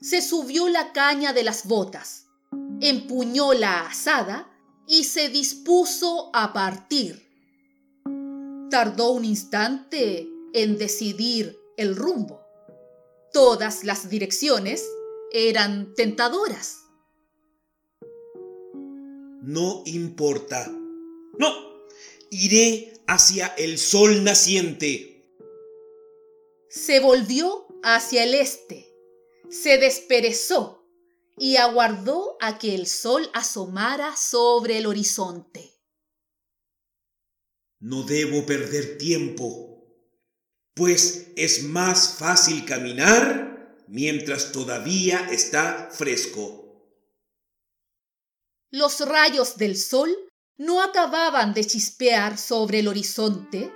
se 0.00 0.20
subió 0.20 0.68
la 0.68 0.92
caña 0.92 1.32
de 1.32 1.42
las 1.42 1.66
botas, 1.66 2.26
empuñó 2.80 3.54
la 3.54 3.86
asada 3.86 4.46
y 4.86 5.04
se 5.04 5.30
dispuso 5.30 6.30
a 6.34 6.52
partir. 6.52 7.26
Tardó 8.70 9.12
un 9.12 9.24
instante 9.24 10.28
en 10.52 10.76
decidir 10.76 11.58
el 11.78 11.96
rumbo. 11.96 12.42
Todas 13.32 13.84
las 13.84 14.10
direcciones 14.10 14.86
eran 15.32 15.94
tentadoras. 15.94 16.84
No 19.40 19.82
importa. 19.86 20.70
No, 21.38 21.54
iré 22.30 23.00
hacia 23.06 23.46
el 23.56 23.78
sol 23.78 24.24
naciente 24.24 25.07
se 26.70 27.00
volvió 27.00 27.66
hacia 27.82 28.24
el 28.24 28.34
este, 28.34 28.92
se 29.50 29.78
desperezó 29.78 30.84
y 31.38 31.56
aguardó 31.56 32.36
a 32.40 32.58
que 32.58 32.74
el 32.74 32.86
sol 32.86 33.30
asomara 33.32 34.16
sobre 34.16 34.78
el 34.78 34.86
horizonte. 34.86 35.72
No 37.80 38.02
debo 38.02 38.44
perder 38.44 38.98
tiempo, 38.98 39.84
pues 40.74 41.28
es 41.36 41.62
más 41.62 42.16
fácil 42.18 42.64
caminar 42.64 43.76
mientras 43.86 44.52
todavía 44.52 45.28
está 45.30 45.88
fresco. 45.92 46.64
Los 48.70 49.00
rayos 49.00 49.56
del 49.56 49.76
sol 49.76 50.14
no 50.58 50.82
acababan 50.82 51.54
de 51.54 51.64
chispear 51.64 52.36
sobre 52.36 52.80
el 52.80 52.88
horizonte 52.88 53.72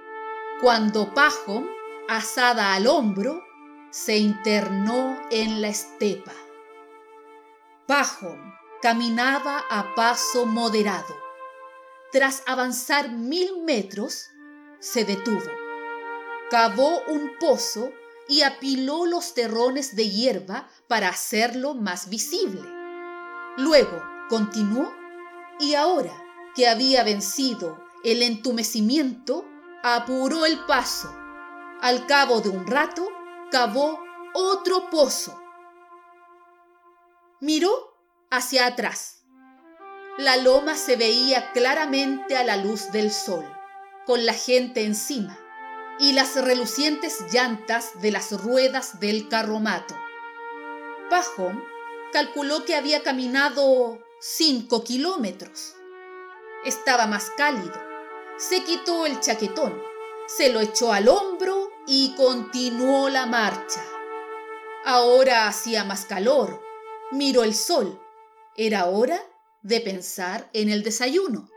cuando 0.61 1.15
Pajo 1.15 1.65
asada 2.09 2.75
al 2.75 2.87
hombro, 2.87 3.43
se 3.91 4.17
internó 4.17 5.21
en 5.31 5.61
la 5.61 5.69
estepa. 5.69 6.33
Pajón 7.87 8.55
caminaba 8.81 9.65
a 9.71 9.95
paso 9.95 10.47
moderado. 10.47 11.17
Tras 12.11 12.43
avanzar 12.47 13.11
mil 13.11 13.63
metros, 13.65 14.31
se 14.81 15.05
detuvo. 15.05 15.51
Cavó 16.51 17.03
un 17.09 17.33
pozo 17.39 17.91
y 18.29 18.43
apiló 18.43 19.07
los 19.07 19.35
terrones 19.35 19.95
de 19.97 20.09
hierba 20.11 20.69
para 20.89 21.09
hacerlo 21.09 21.75
más 21.75 22.09
visible. 22.09 22.63
Luego 23.57 24.03
continuó 24.29 24.93
y 25.59 25.75
ahora 25.75 26.13
que 26.55 26.69
había 26.69 27.05
vencido 27.05 27.83
el 28.05 28.23
entumecimiento, 28.23 29.45
apuró 29.83 30.45
el 30.45 30.59
paso. 30.67 31.22
Al 31.83 32.07
cabo 32.07 32.41
de 32.41 32.49
un 32.49 32.65
rato, 32.65 33.09
cavó 33.51 33.99
otro 34.35 34.89
pozo. 34.89 35.37
Miró 37.41 37.73
hacia 38.31 38.67
atrás. 38.67 39.25
La 40.17 40.37
loma 40.37 40.77
se 40.77 40.95
veía 40.95 41.51
claramente 41.51 42.37
a 42.37 42.45
la 42.45 42.57
luz 42.57 42.93
del 42.93 43.11
sol, 43.11 43.45
con 44.07 44.25
la 44.25 44.33
gente 44.33 44.85
encima 44.85 45.37
y 45.99 46.13
las 46.13 46.37
relucientes 46.41 47.33
llantas 47.33 48.01
de 48.01 48.13
las 48.13 48.31
ruedas 48.31 49.01
del 49.01 49.29
carromato. 49.29 49.97
Pajón 51.11 51.65
calculó 52.13 52.65
que 52.65 52.77
había 52.77 53.03
caminado 53.03 53.99
cinco 54.21 54.85
kilómetros. 54.85 55.75
Estaba 56.65 57.09
más 57.09 57.33
cálido. 57.37 57.83
Se 58.37 58.63
quitó 58.63 59.05
el 59.05 59.19
chaquetón, 59.19 59.83
se 60.29 60.53
lo 60.53 60.61
echó 60.61 60.93
al 60.93 61.09
hombro 61.09 61.62
y 61.87 62.15
continuó 62.17 63.09
la 63.09 63.27
marcha. 63.27 63.85
Ahora 64.85 65.49
hacía 65.49 65.85
más 65.85 66.07
calor. 66.07 66.63
Miró 67.13 67.45
el 67.45 67.55
sol. 67.55 68.01
Era 68.57 68.87
hora 68.87 69.21
de 69.63 69.81
pensar 69.81 70.49
en 70.53 70.71
el 70.71 70.83
desayuno. 70.83 71.49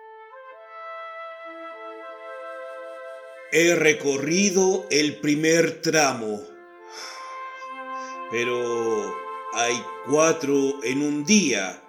He 3.51 3.73
recorrido 3.75 4.85
el 4.89 5.21
primer 5.21 5.81
tramo, 5.81 6.41
pero 8.29 9.15
hay 9.53 9.81
cuatro 10.05 10.83
en 10.83 11.01
un 11.01 11.23
día 11.23 11.81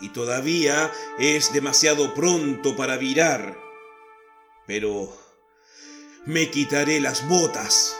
y 0.00 0.10
todavía 0.10 0.90
es 1.18 1.52
demasiado 1.52 2.14
pronto 2.14 2.76
para 2.76 2.96
virar. 2.96 3.58
Pero 4.66 5.12
me 6.26 6.50
quitaré 6.50 7.00
las 7.00 7.26
botas. 7.26 7.96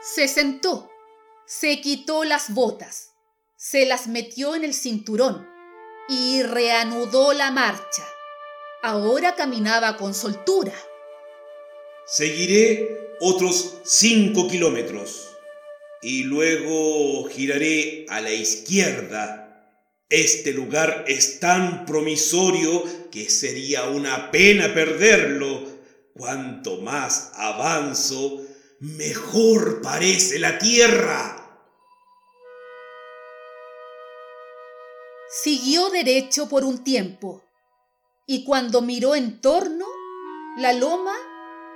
Se 0.00 0.26
sentó, 0.26 0.90
se 1.46 1.80
quitó 1.80 2.24
las 2.24 2.54
botas, 2.54 3.10
se 3.56 3.84
las 3.84 4.06
metió 4.06 4.54
en 4.54 4.64
el 4.64 4.72
cinturón 4.72 5.46
y 6.08 6.42
reanudó 6.42 7.32
la 7.34 7.50
marcha. 7.50 8.02
Ahora 8.82 9.34
caminaba 9.34 9.96
con 9.96 10.14
soltura. 10.14 10.74
Seguiré 12.06 13.16
otros 13.20 13.78
cinco 13.84 14.48
kilómetros 14.48 15.28
y 16.02 16.24
luego 16.24 17.28
giraré 17.28 18.06
a 18.08 18.20
la 18.20 18.32
izquierda. 18.32 19.40
Este 20.10 20.52
lugar 20.52 21.04
es 21.08 21.40
tan 21.40 21.86
promisorio 21.86 22.84
que 23.10 23.28
sería 23.30 23.84
una 23.88 24.30
pena 24.30 24.72
perderlo. 24.72 25.73
Cuanto 26.16 26.80
más 26.80 27.32
avanzo, 27.34 28.40
mejor 28.78 29.82
parece 29.82 30.38
la 30.38 30.58
tierra. 30.58 31.44
Siguió 35.42 35.90
derecho 35.90 36.48
por 36.48 36.62
un 36.64 36.84
tiempo 36.84 37.42
y 38.26 38.44
cuando 38.44 38.80
miró 38.80 39.16
en 39.16 39.40
torno, 39.40 39.86
la 40.56 40.72
loma 40.72 41.16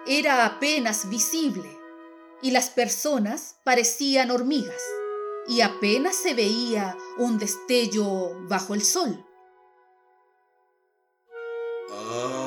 era 0.07 0.47
apenas 0.47 1.11
visible 1.11 1.69
y 2.41 2.53
las 2.53 2.71
personas 2.71 3.57
parecían 3.65 4.31
hormigas 4.31 4.81
y 5.49 5.63
apenas 5.63 6.15
se 6.15 6.35
veía 6.35 6.97
un 7.17 7.39
destello 7.39 8.47
bajo 8.47 8.75
el 8.75 8.85
sol. 8.85 9.27
Ah, 11.91 12.38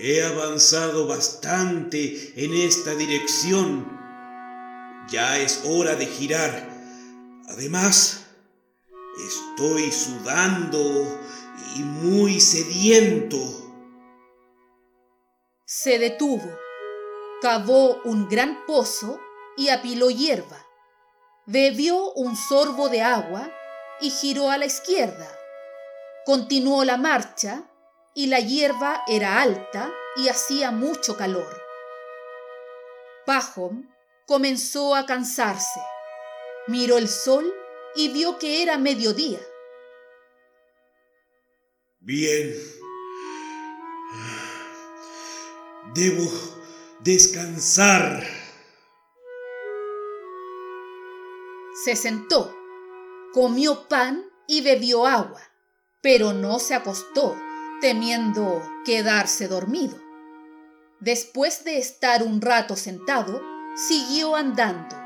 he 0.00 0.22
avanzado 0.24 1.06
bastante 1.06 2.32
en 2.36 2.54
esta 2.54 2.94
dirección. 2.94 3.86
Ya 5.10 5.38
es 5.38 5.62
hora 5.64 5.94
de 5.94 6.06
girar. 6.06 6.68
Además, 7.48 8.26
estoy 9.26 9.90
sudando 9.92 11.20
y 11.76 11.80
muy 11.80 12.40
sediento 12.40 13.60
se 15.72 16.00
detuvo, 16.00 16.58
cavó 17.40 18.02
un 18.02 18.28
gran 18.28 18.66
pozo 18.66 19.20
y 19.56 19.68
apiló 19.68 20.10
hierba. 20.10 20.66
Bebió 21.46 22.12
un 22.14 22.34
sorbo 22.34 22.88
de 22.88 23.02
agua 23.02 23.48
y 24.00 24.10
giró 24.10 24.50
a 24.50 24.58
la 24.58 24.66
izquierda. 24.66 25.28
Continuó 26.26 26.84
la 26.84 26.96
marcha 26.96 27.69
y 28.14 28.26
la 28.26 28.40
hierba 28.40 29.02
era 29.06 29.40
alta 29.40 29.92
y 30.16 30.28
hacía 30.28 30.70
mucho 30.70 31.16
calor. 31.16 31.60
Pajón 33.26 33.94
comenzó 34.26 34.94
a 34.94 35.06
cansarse. 35.06 35.80
Miró 36.66 36.98
el 36.98 37.08
sol 37.08 37.52
y 37.94 38.08
vio 38.08 38.38
que 38.38 38.62
era 38.62 38.78
mediodía. 38.78 39.40
Bien, 42.00 42.54
Debo 45.94 46.30
descansar. 47.00 48.24
Se 51.84 51.96
sentó, 51.96 52.54
comió 53.32 53.88
pan 53.88 54.24
y 54.46 54.60
bebió 54.60 55.06
agua, 55.06 55.40
pero 56.00 56.32
no 56.32 56.60
se 56.60 56.74
acostó, 56.74 57.36
temiendo 57.80 58.62
quedarse 58.84 59.48
dormido. 59.48 59.98
Después 61.00 61.64
de 61.64 61.78
estar 61.78 62.22
un 62.22 62.40
rato 62.40 62.76
sentado, 62.76 63.40
siguió 63.74 64.36
andando. 64.36 64.96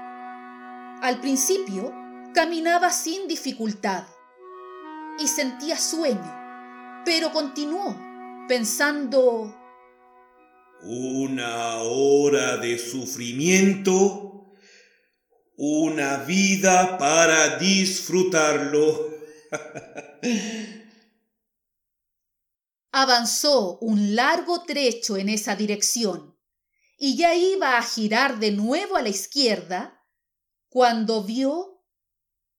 Al 1.02 1.20
principio 1.20 1.92
caminaba 2.34 2.90
sin 2.90 3.28
dificultad 3.28 4.04
y 5.18 5.28
sentía 5.28 5.78
sueño, 5.78 7.02
pero 7.04 7.30
continuó 7.32 7.96
pensando 8.48 9.54
una 10.82 11.78
hora 11.78 12.58
de 12.58 12.78
sufrimiento, 12.78 14.52
una 15.56 16.18
vida 16.18 16.98
para 16.98 17.58
disfrutarlo. 17.58 19.14
Avanzó 22.96 23.76
un 23.80 24.14
largo 24.14 24.62
trecho 24.62 25.16
en 25.16 25.28
esa 25.28 25.56
dirección 25.56 26.38
y 26.96 27.16
ya 27.16 27.34
iba 27.34 27.76
a 27.76 27.82
girar 27.82 28.38
de 28.38 28.52
nuevo 28.52 28.94
a 28.94 29.02
la 29.02 29.08
izquierda 29.08 30.00
cuando 30.68 31.24
vio 31.24 31.82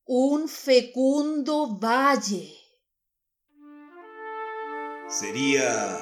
un 0.04 0.50
fecundo 0.50 1.80
valle. 1.80 2.54
Sería 5.08 5.98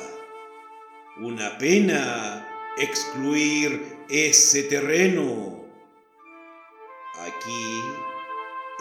una 1.22 1.56
pena 1.60 2.74
excluir 2.80 4.00
ese 4.10 4.64
terreno. 4.64 5.64
Aquí 7.20 7.82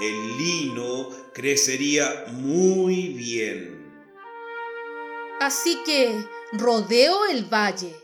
el 0.00 0.38
lino 0.38 1.10
crecería 1.34 2.24
muy 2.30 3.08
bien. 3.08 3.81
Así 5.42 5.82
que 5.84 6.24
rodeó 6.52 7.24
el 7.24 7.52
valle 7.52 7.96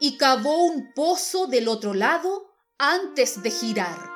y 0.00 0.16
cavó 0.16 0.64
un 0.64 0.92
pozo 0.92 1.46
del 1.46 1.68
otro 1.68 1.94
lado 1.94 2.52
antes 2.78 3.44
de 3.44 3.52
girar. 3.52 4.10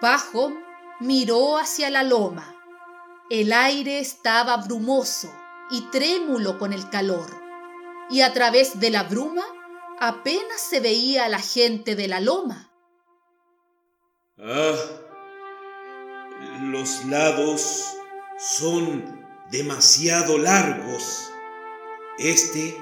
Bajo 0.00 0.54
miró 1.00 1.58
hacia 1.58 1.90
la 1.90 2.02
loma. 2.02 2.56
El 3.28 3.52
aire 3.52 3.98
estaba 3.98 4.56
brumoso 4.56 5.30
y 5.70 5.82
trémulo 5.90 6.58
con 6.58 6.72
el 6.72 6.88
calor 6.88 7.28
y 8.08 8.22
a 8.22 8.32
través 8.32 8.80
de 8.80 8.88
la 8.88 9.02
bruma 9.02 9.44
apenas 10.00 10.62
se 10.62 10.80
veía 10.80 11.26
a 11.26 11.28
la 11.28 11.40
gente 11.40 11.94
de 11.94 12.08
la 12.08 12.20
loma. 12.20 12.72
Ah, 14.38 14.76
los 16.62 17.04
lados 17.04 17.84
son 18.38 19.26
demasiado 19.50 20.38
largos. 20.38 21.32
Este 22.18 22.76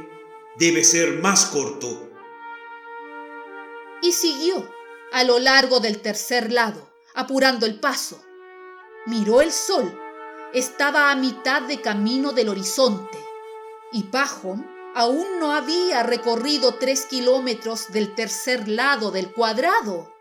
debe 0.57 0.85
ser 0.85 1.21
más 1.21 1.47
corto. 1.47 2.11
Y 4.03 4.13
siguió 4.13 4.69
a 5.13 5.25
lo 5.25 5.39
largo 5.39 5.81
del 5.81 6.01
tercer 6.03 6.53
lado, 6.53 6.93
apurando 7.15 7.67
el 7.67 7.81
paso. 7.81 8.23
Miró 9.07 9.41
el 9.41 9.53
sol. 9.53 9.99
Estaba 10.53 11.11
a 11.11 11.17
mitad 11.17 11.63
de 11.63 11.81
camino 11.81 12.33
del 12.33 12.51
horizonte 12.51 13.19
y 13.93 14.05
Pajón 14.05 14.67
aún 14.95 15.39
no 15.39 15.53
había 15.53 16.03
recorrido 16.03 16.75
tres 16.75 17.07
kilómetros 17.07 17.93
del 17.93 18.15
tercer 18.15 18.69
lado 18.69 19.11
del 19.11 19.33
cuadrado. 19.33 20.13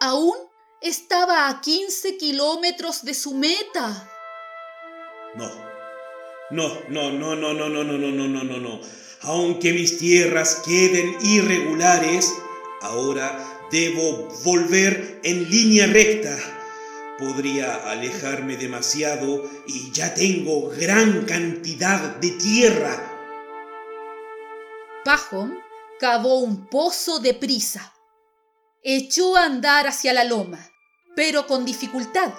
Aún 0.00 0.36
estaba 0.80 1.48
a 1.48 1.60
quince 1.60 2.16
kilómetros 2.16 3.04
de 3.04 3.14
su 3.14 3.34
meta. 3.34 4.10
No, 5.34 5.73
no, 6.50 6.80
no, 6.88 7.10
no, 7.10 7.34
no, 7.34 7.54
no, 7.54 7.68
no, 7.68 7.84
no, 7.84 7.98
no, 7.98 8.10
no, 8.10 8.28
no, 8.28 8.44
no, 8.44 8.58
no. 8.58 8.80
Aunque 9.22 9.72
mis 9.72 9.98
tierras 9.98 10.62
queden 10.64 11.16
irregulares, 11.22 12.32
ahora 12.82 13.66
debo 13.70 14.28
volver 14.44 15.20
en 15.24 15.50
línea 15.50 15.86
recta. 15.86 16.36
Podría 17.18 17.90
alejarme 17.90 18.56
demasiado 18.56 19.48
y 19.66 19.90
ya 19.92 20.14
tengo 20.14 20.68
gran 20.68 21.24
cantidad 21.24 22.16
de 22.16 22.30
tierra. 22.32 23.10
Pajón 25.04 25.58
cavó 25.98 26.40
un 26.40 26.66
pozo 26.66 27.20
de 27.20 27.34
prisa. 27.34 27.94
Echó 28.82 29.36
a 29.36 29.46
andar 29.46 29.86
hacia 29.86 30.12
la 30.12 30.24
loma, 30.24 30.70
pero 31.16 31.46
con 31.46 31.64
dificultad. 31.64 32.34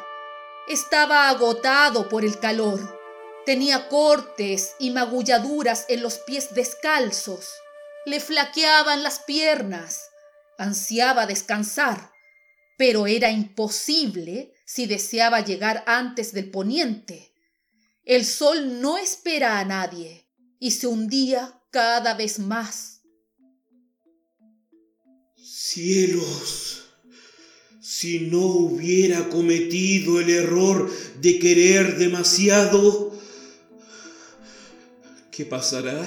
Estaba 0.68 1.30
agotado 1.30 2.08
por 2.08 2.24
el 2.24 2.40
calor. 2.40 3.05
Tenía 3.46 3.90
cortes 3.90 4.74
y 4.80 4.90
magulladuras 4.90 5.86
en 5.90 6.02
los 6.02 6.18
pies 6.20 6.56
descalzos. 6.56 7.48
Le 8.06 8.20
flaqueaban 8.20 9.04
las 9.04 9.20
piernas. 9.20 10.02
Ansiaba 10.58 11.28
descansar, 11.28 12.12
pero 12.78 13.08
era 13.08 13.30
imposible 13.32 14.54
si 14.66 14.88
deseaba 14.88 15.42
llegar 15.42 15.84
antes 15.86 16.34
del 16.34 16.50
poniente. 16.50 17.34
El 18.04 18.26
sol 18.26 18.82
no 18.82 18.98
espera 18.98 19.60
a 19.60 19.66
nadie 19.66 20.28
y 20.60 20.72
se 20.72 20.88
hundía 20.88 21.62
cada 21.72 22.14
vez 22.14 22.40
más. 22.40 23.02
Cielos, 25.36 26.86
si 27.82 28.22
no 28.22 28.40
hubiera 28.40 29.30
cometido 29.30 30.20
el 30.20 30.30
error 30.30 30.92
de 31.22 31.38
querer 31.38 31.98
demasiado, 31.98 33.05
¿qué 35.36 35.46
pasará 35.46 36.02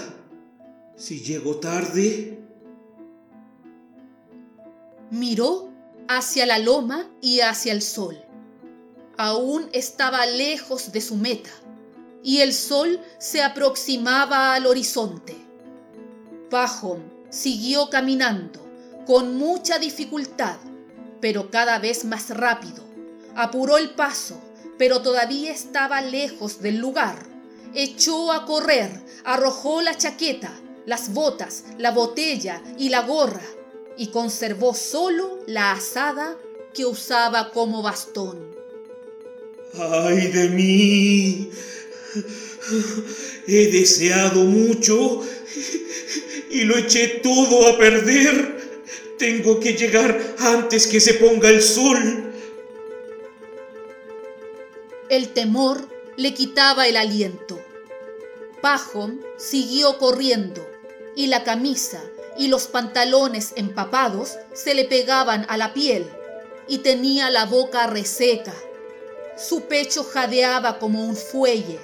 si 0.97 1.21
llego 1.21 1.57
tarde? 1.57 2.39
Miró 5.11 5.71
hacia 6.09 6.47
la 6.47 6.59
loma 6.59 7.11
y 7.21 7.41
hacia 7.41 7.73
el 7.73 7.83
sol. 7.83 8.19
Aún 9.19 9.69
estaba 9.73 10.25
lejos 10.25 10.93
de 10.93 11.03
su 11.03 11.17
meta 11.17 11.51
y 12.23 12.39
el 12.41 12.55
sol 12.55 13.01
se 13.19 13.43
aproximaba 13.43 14.55
al 14.55 14.65
horizonte. 14.65 15.37
Pajón 16.49 17.03
siguió 17.29 17.91
caminando 17.91 18.65
con 19.07 19.37
mucha 19.37 19.79
dificultad, 19.79 20.57
pero 21.21 21.51
cada 21.51 21.79
vez 21.79 22.07
más 22.07 22.31
rápido. 22.31 22.83
Apuró 23.37 23.77
el 23.77 23.91
paso, 23.91 24.41
pero 24.79 25.03
todavía 25.03 25.53
estaba 25.53 26.01
lejos 26.01 26.63
del 26.63 26.79
lugar. 26.79 27.38
Echó 27.75 28.33
a 28.33 28.47
correr, 28.47 28.91
arrojó 29.25 29.83
la 29.83 29.97
chaqueta, 29.97 30.53
las 30.87 31.13
botas, 31.13 31.65
la 31.77 31.91
botella 31.91 32.63
y 32.79 32.89
la 32.89 33.03
gorra, 33.03 33.43
y 33.97 34.09
conservó 34.09 34.75
solo 34.75 35.41
la 35.47 35.73
asada 35.73 36.39
que 36.73 36.87
usaba 36.87 37.51
como 37.51 37.83
bastón. 37.83 38.57
¡Ay 39.75 40.29
de 40.29 40.49
mí! 40.49 41.51
He 43.47 43.67
deseado 43.71 44.45
mucho 44.45 45.23
y 46.51 46.65
lo 46.65 46.77
eché 46.79 47.21
todo 47.23 47.69
a 47.69 47.79
perder. 47.79 48.57
Tengo 49.19 49.59
que 49.59 49.75
llegar 49.75 50.37
antes 50.39 50.87
que 50.87 51.01
se 51.01 51.15
ponga 51.15 51.49
el 51.51 51.61
sol. 51.61 52.33
El 55.11 55.29
temor 55.31 55.98
le 56.19 56.35
quitaba 56.35 56.89
el 56.89 56.97
aliento. 56.97 57.61
Pajón 58.61 59.25
siguió 59.37 59.99
corriendo 59.99 60.69
y 61.15 61.29
la 61.29 61.45
camisa 61.45 62.03
y 62.37 62.49
los 62.49 62.67
pantalones 62.67 63.53
empapados 63.55 64.37
se 64.53 64.75
le 64.75 64.85
pegaban 64.85 65.47
a 65.49 65.57
la 65.57 65.73
piel 65.73 66.11
y 66.67 66.79
tenía 66.79 67.31
la 67.31 67.45
boca 67.45 67.87
reseca. 67.87 68.53
Su 69.37 69.63
pecho 69.69 70.03
jadeaba 70.03 70.81
como 70.81 71.05
un 71.05 71.15
fuelle, 71.15 71.79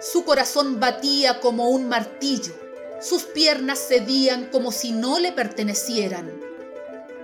su 0.00 0.24
corazón 0.24 0.80
batía 0.80 1.40
como 1.40 1.68
un 1.68 1.86
martillo, 1.86 2.54
sus 3.02 3.24
piernas 3.24 3.78
cedían 3.86 4.46
como 4.46 4.72
si 4.72 4.92
no 4.92 5.18
le 5.18 5.32
pertenecieran. 5.32 6.32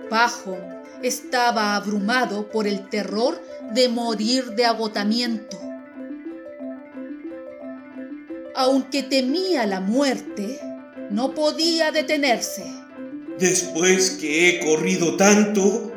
Pajón 0.07 0.61
estaba 1.01 1.75
abrumado 1.75 2.47
por 2.51 2.67
el 2.67 2.89
terror 2.89 3.41
de 3.71 3.89
morir 3.89 4.51
de 4.51 4.65
agotamiento. 4.65 5.72
Aunque 8.63 9.03
temía 9.03 9.65
la 9.65 9.81
muerte, 9.81 10.57
no 11.11 11.33
podía 11.33 11.91
detenerse. 11.91 12.63
Después 13.37 14.11
que 14.11 14.47
he 14.47 14.59
corrido 14.65 15.17
tanto, 15.17 15.91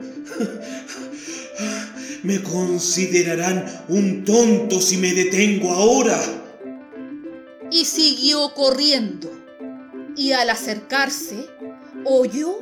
me 2.24 2.42
considerarán 2.42 3.84
un 3.86 4.24
tonto 4.24 4.80
si 4.80 4.96
me 4.96 5.14
detengo 5.14 5.70
ahora. 5.70 6.20
Y 7.70 7.84
siguió 7.84 8.52
corriendo. 8.52 9.30
Y 10.16 10.32
al 10.32 10.50
acercarse, 10.50 11.46
oyó 12.04 12.58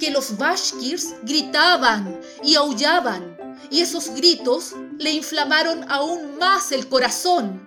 que 0.00 0.10
los 0.10 0.36
bashkirs 0.38 1.14
gritaban 1.22 2.18
y 2.42 2.56
aullaban, 2.56 3.36
y 3.70 3.80
esos 3.80 4.10
gritos 4.10 4.74
le 4.98 5.12
inflamaron 5.12 5.84
aún 5.88 6.36
más 6.36 6.72
el 6.72 6.88
corazón. 6.88 7.65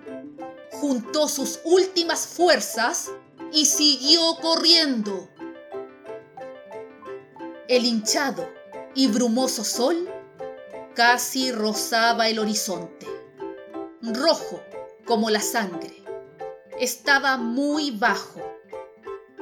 Juntó 0.80 1.28
sus 1.28 1.60
últimas 1.64 2.26
fuerzas 2.26 3.10
y 3.52 3.66
siguió 3.66 4.36
corriendo. 4.40 5.28
El 7.68 7.84
hinchado 7.84 8.48
y 8.94 9.08
brumoso 9.08 9.62
sol 9.62 10.08
casi 10.94 11.52
rozaba 11.52 12.28
el 12.28 12.38
horizonte, 12.38 13.06
rojo 14.00 14.62
como 15.04 15.28
la 15.28 15.40
sangre. 15.40 16.02
Estaba 16.78 17.36
muy 17.36 17.90
bajo, 17.90 18.40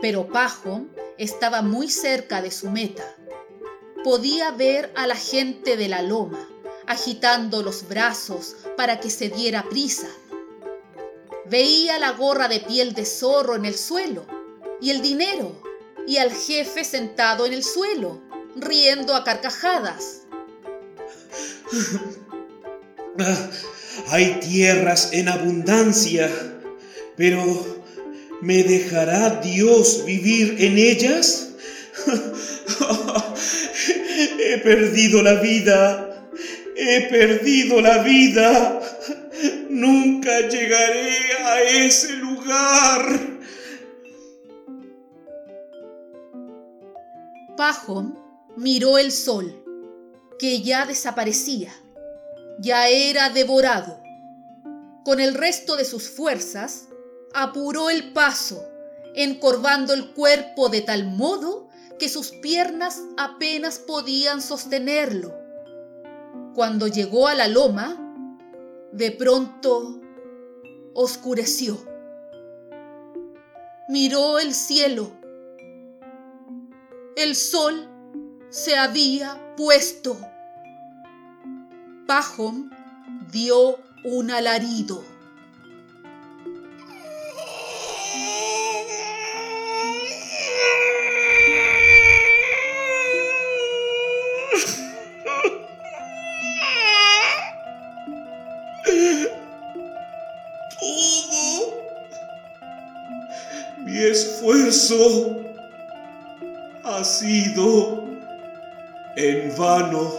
pero 0.00 0.28
Pajón 0.28 0.92
estaba 1.18 1.62
muy 1.62 1.88
cerca 1.88 2.42
de 2.42 2.50
su 2.50 2.68
meta. 2.68 3.14
Podía 4.02 4.50
ver 4.50 4.92
a 4.96 5.06
la 5.06 5.16
gente 5.16 5.76
de 5.76 5.88
la 5.88 6.02
loma 6.02 6.48
agitando 6.88 7.62
los 7.62 7.86
brazos 7.86 8.56
para 8.76 8.98
que 8.98 9.10
se 9.10 9.28
diera 9.28 9.62
prisa. 9.68 10.08
Veía 11.50 11.98
la 11.98 12.12
gorra 12.12 12.48
de 12.48 12.60
piel 12.60 12.92
de 12.92 13.06
zorro 13.06 13.56
en 13.56 13.64
el 13.64 13.74
suelo 13.74 14.26
y 14.80 14.90
el 14.90 15.00
dinero 15.00 15.62
y 16.06 16.18
al 16.18 16.32
jefe 16.32 16.84
sentado 16.84 17.46
en 17.46 17.52
el 17.52 17.62
suelo, 17.62 18.20
riendo 18.56 19.14
a 19.14 19.24
carcajadas. 19.24 20.22
Hay 24.08 24.40
tierras 24.40 25.10
en 25.12 25.28
abundancia, 25.28 26.30
pero 27.16 27.82
¿me 28.40 28.62
dejará 28.62 29.40
Dios 29.42 30.04
vivir 30.06 30.56
en 30.58 30.78
ellas? 30.78 31.50
He 34.40 34.58
perdido 34.58 35.22
la 35.22 35.34
vida, 35.34 36.30
he 36.76 37.02
perdido 37.02 37.80
la 37.80 38.02
vida. 38.02 38.80
Nunca 39.68 40.48
llegaré 40.48 41.27
a 41.52 41.62
ese 41.62 42.14
lugar. 42.14 43.38
Pajón 47.56 48.18
miró 48.56 48.98
el 48.98 49.10
sol, 49.10 49.64
que 50.38 50.62
ya 50.62 50.86
desaparecía, 50.86 51.72
ya 52.60 52.88
era 52.88 53.30
devorado. 53.30 54.00
Con 55.04 55.20
el 55.20 55.34
resto 55.34 55.76
de 55.76 55.84
sus 55.84 56.08
fuerzas, 56.08 56.88
apuró 57.34 57.90
el 57.90 58.12
paso, 58.12 58.64
encorvando 59.14 59.94
el 59.94 60.12
cuerpo 60.12 60.68
de 60.68 60.82
tal 60.82 61.06
modo 61.06 61.68
que 61.98 62.08
sus 62.08 62.30
piernas 62.30 63.02
apenas 63.16 63.78
podían 63.78 64.40
sostenerlo. 64.40 65.34
Cuando 66.54 66.86
llegó 66.86 67.26
a 67.26 67.34
la 67.34 67.48
loma, 67.48 67.96
de 68.92 69.10
pronto 69.10 70.00
oscureció. 71.00 71.78
Miró 73.88 74.40
el 74.40 74.52
cielo. 74.52 75.12
El 77.14 77.36
sol 77.36 77.88
se 78.48 78.76
había 78.76 79.54
puesto. 79.56 80.18
Pajón 82.08 82.72
dio 83.30 83.78
un 84.02 84.32
alarido. 84.32 85.04
Esfuerzo 104.90 105.36
ha 106.84 107.04
sido 107.04 108.04
en 109.16 109.56
vano. 109.56 110.12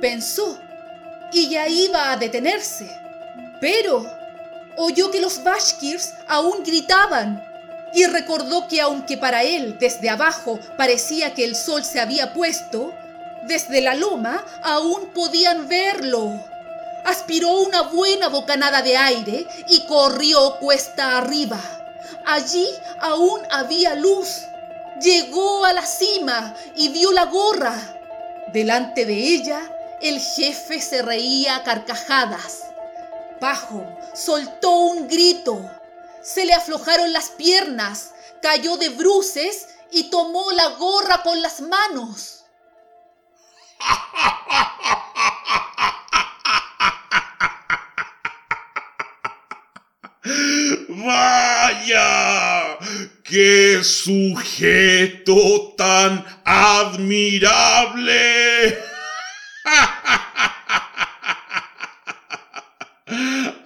Pensó 0.00 0.58
y 1.32 1.48
ya 1.48 1.68
iba 1.68 2.12
a 2.12 2.16
detenerse, 2.16 2.90
pero 3.60 4.06
oyó 4.76 5.10
que 5.10 5.20
los 5.20 5.42
Bashkirs 5.42 6.14
aún 6.26 6.62
gritaban 6.64 7.42
y 7.94 8.06
recordó 8.06 8.66
que 8.68 8.80
aunque 8.80 9.16
para 9.16 9.42
él 9.42 9.76
desde 9.78 10.10
abajo 10.10 10.58
parecía 10.76 11.34
que 11.34 11.44
el 11.44 11.54
sol 11.54 11.84
se 11.84 12.00
había 12.00 12.32
puesto, 12.32 12.92
desde 13.44 13.80
la 13.80 13.94
loma 13.94 14.44
aún 14.62 15.10
podían 15.14 15.68
verlo. 15.68 16.40
Aspiró 17.04 17.60
una 17.60 17.82
buena 17.82 18.28
bocanada 18.28 18.82
de 18.82 18.96
aire 18.96 19.46
y 19.68 19.86
corrió 19.86 20.56
cuesta 20.58 21.18
arriba. 21.18 21.60
Allí 22.26 22.68
aún 23.00 23.40
había 23.50 23.94
luz. 23.94 24.42
Llegó 25.00 25.64
a 25.64 25.72
la 25.72 25.84
cima 25.86 26.54
y 26.76 26.88
vio 26.90 27.12
la 27.12 27.24
gorra. 27.24 27.74
Delante 28.52 29.06
de 29.06 29.14
ella, 29.14 29.60
el 30.00 30.20
jefe 30.20 30.80
se 30.80 31.02
reía 31.02 31.56
a 31.56 31.62
carcajadas. 31.62 32.64
Pajo 33.38 33.86
soltó 34.14 34.70
un 34.70 35.08
grito. 35.08 35.58
Se 36.22 36.44
le 36.44 36.52
aflojaron 36.52 37.12
las 37.12 37.30
piernas, 37.30 38.10
cayó 38.42 38.76
de 38.76 38.90
bruces 38.90 39.68
y 39.90 40.10
tomó 40.10 40.52
la 40.52 40.68
gorra 40.70 41.22
con 41.22 41.40
las 41.40 41.60
manos. 41.60 42.44
¡Vaya! 50.88 51.98
¡Qué 53.24 53.82
sujeto 53.82 55.74
tan 55.78 56.24
admirable! 56.44 57.58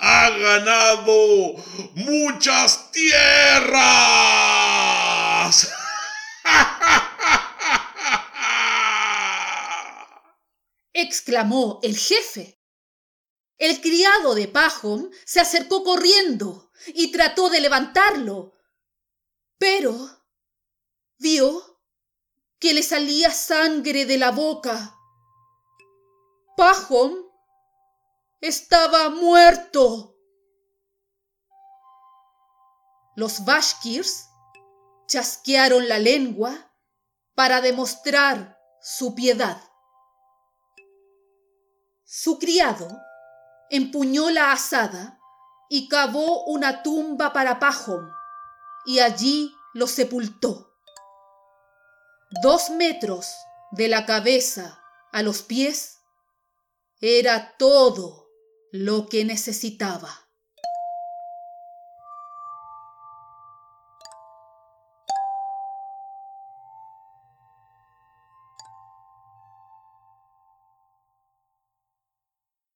ha 0.00 0.30
ganado 0.30 1.56
muchas 1.94 2.90
tierras. 2.92 3.74
exclamó 10.92 11.80
el 11.82 11.96
jefe. 11.96 12.58
El 13.64 13.80
criado 13.80 14.34
de 14.34 14.46
Pajón 14.46 15.10
se 15.24 15.40
acercó 15.40 15.84
corriendo 15.84 16.70
y 16.88 17.10
trató 17.10 17.48
de 17.48 17.62
levantarlo, 17.62 18.52
pero 19.56 19.96
vio 21.16 21.80
que 22.58 22.74
le 22.74 22.82
salía 22.82 23.30
sangre 23.30 24.04
de 24.04 24.18
la 24.18 24.32
boca. 24.32 24.98
Pajón 26.58 27.16
estaba 28.42 29.08
muerto. 29.08 30.14
Los 33.16 33.46
Bashkirs 33.46 34.26
chasquearon 35.08 35.88
la 35.88 35.98
lengua 35.98 36.70
para 37.34 37.62
demostrar 37.62 38.58
su 38.82 39.14
piedad. 39.14 39.58
Su 42.04 42.38
criado 42.38 42.94
empuñó 43.70 44.30
la 44.30 44.52
asada 44.52 45.18
y 45.68 45.88
cavó 45.88 46.44
una 46.44 46.82
tumba 46.82 47.32
para 47.32 47.58
Pajón 47.58 48.10
y 48.84 49.00
allí 49.00 49.54
lo 49.72 49.86
sepultó. 49.86 50.74
Dos 52.42 52.70
metros 52.70 53.32
de 53.72 53.88
la 53.88 54.06
cabeza 54.06 54.80
a 55.12 55.22
los 55.22 55.42
pies 55.42 55.98
era 57.00 57.56
todo 57.56 58.28
lo 58.72 59.08
que 59.08 59.24
necesitaba. 59.24 60.23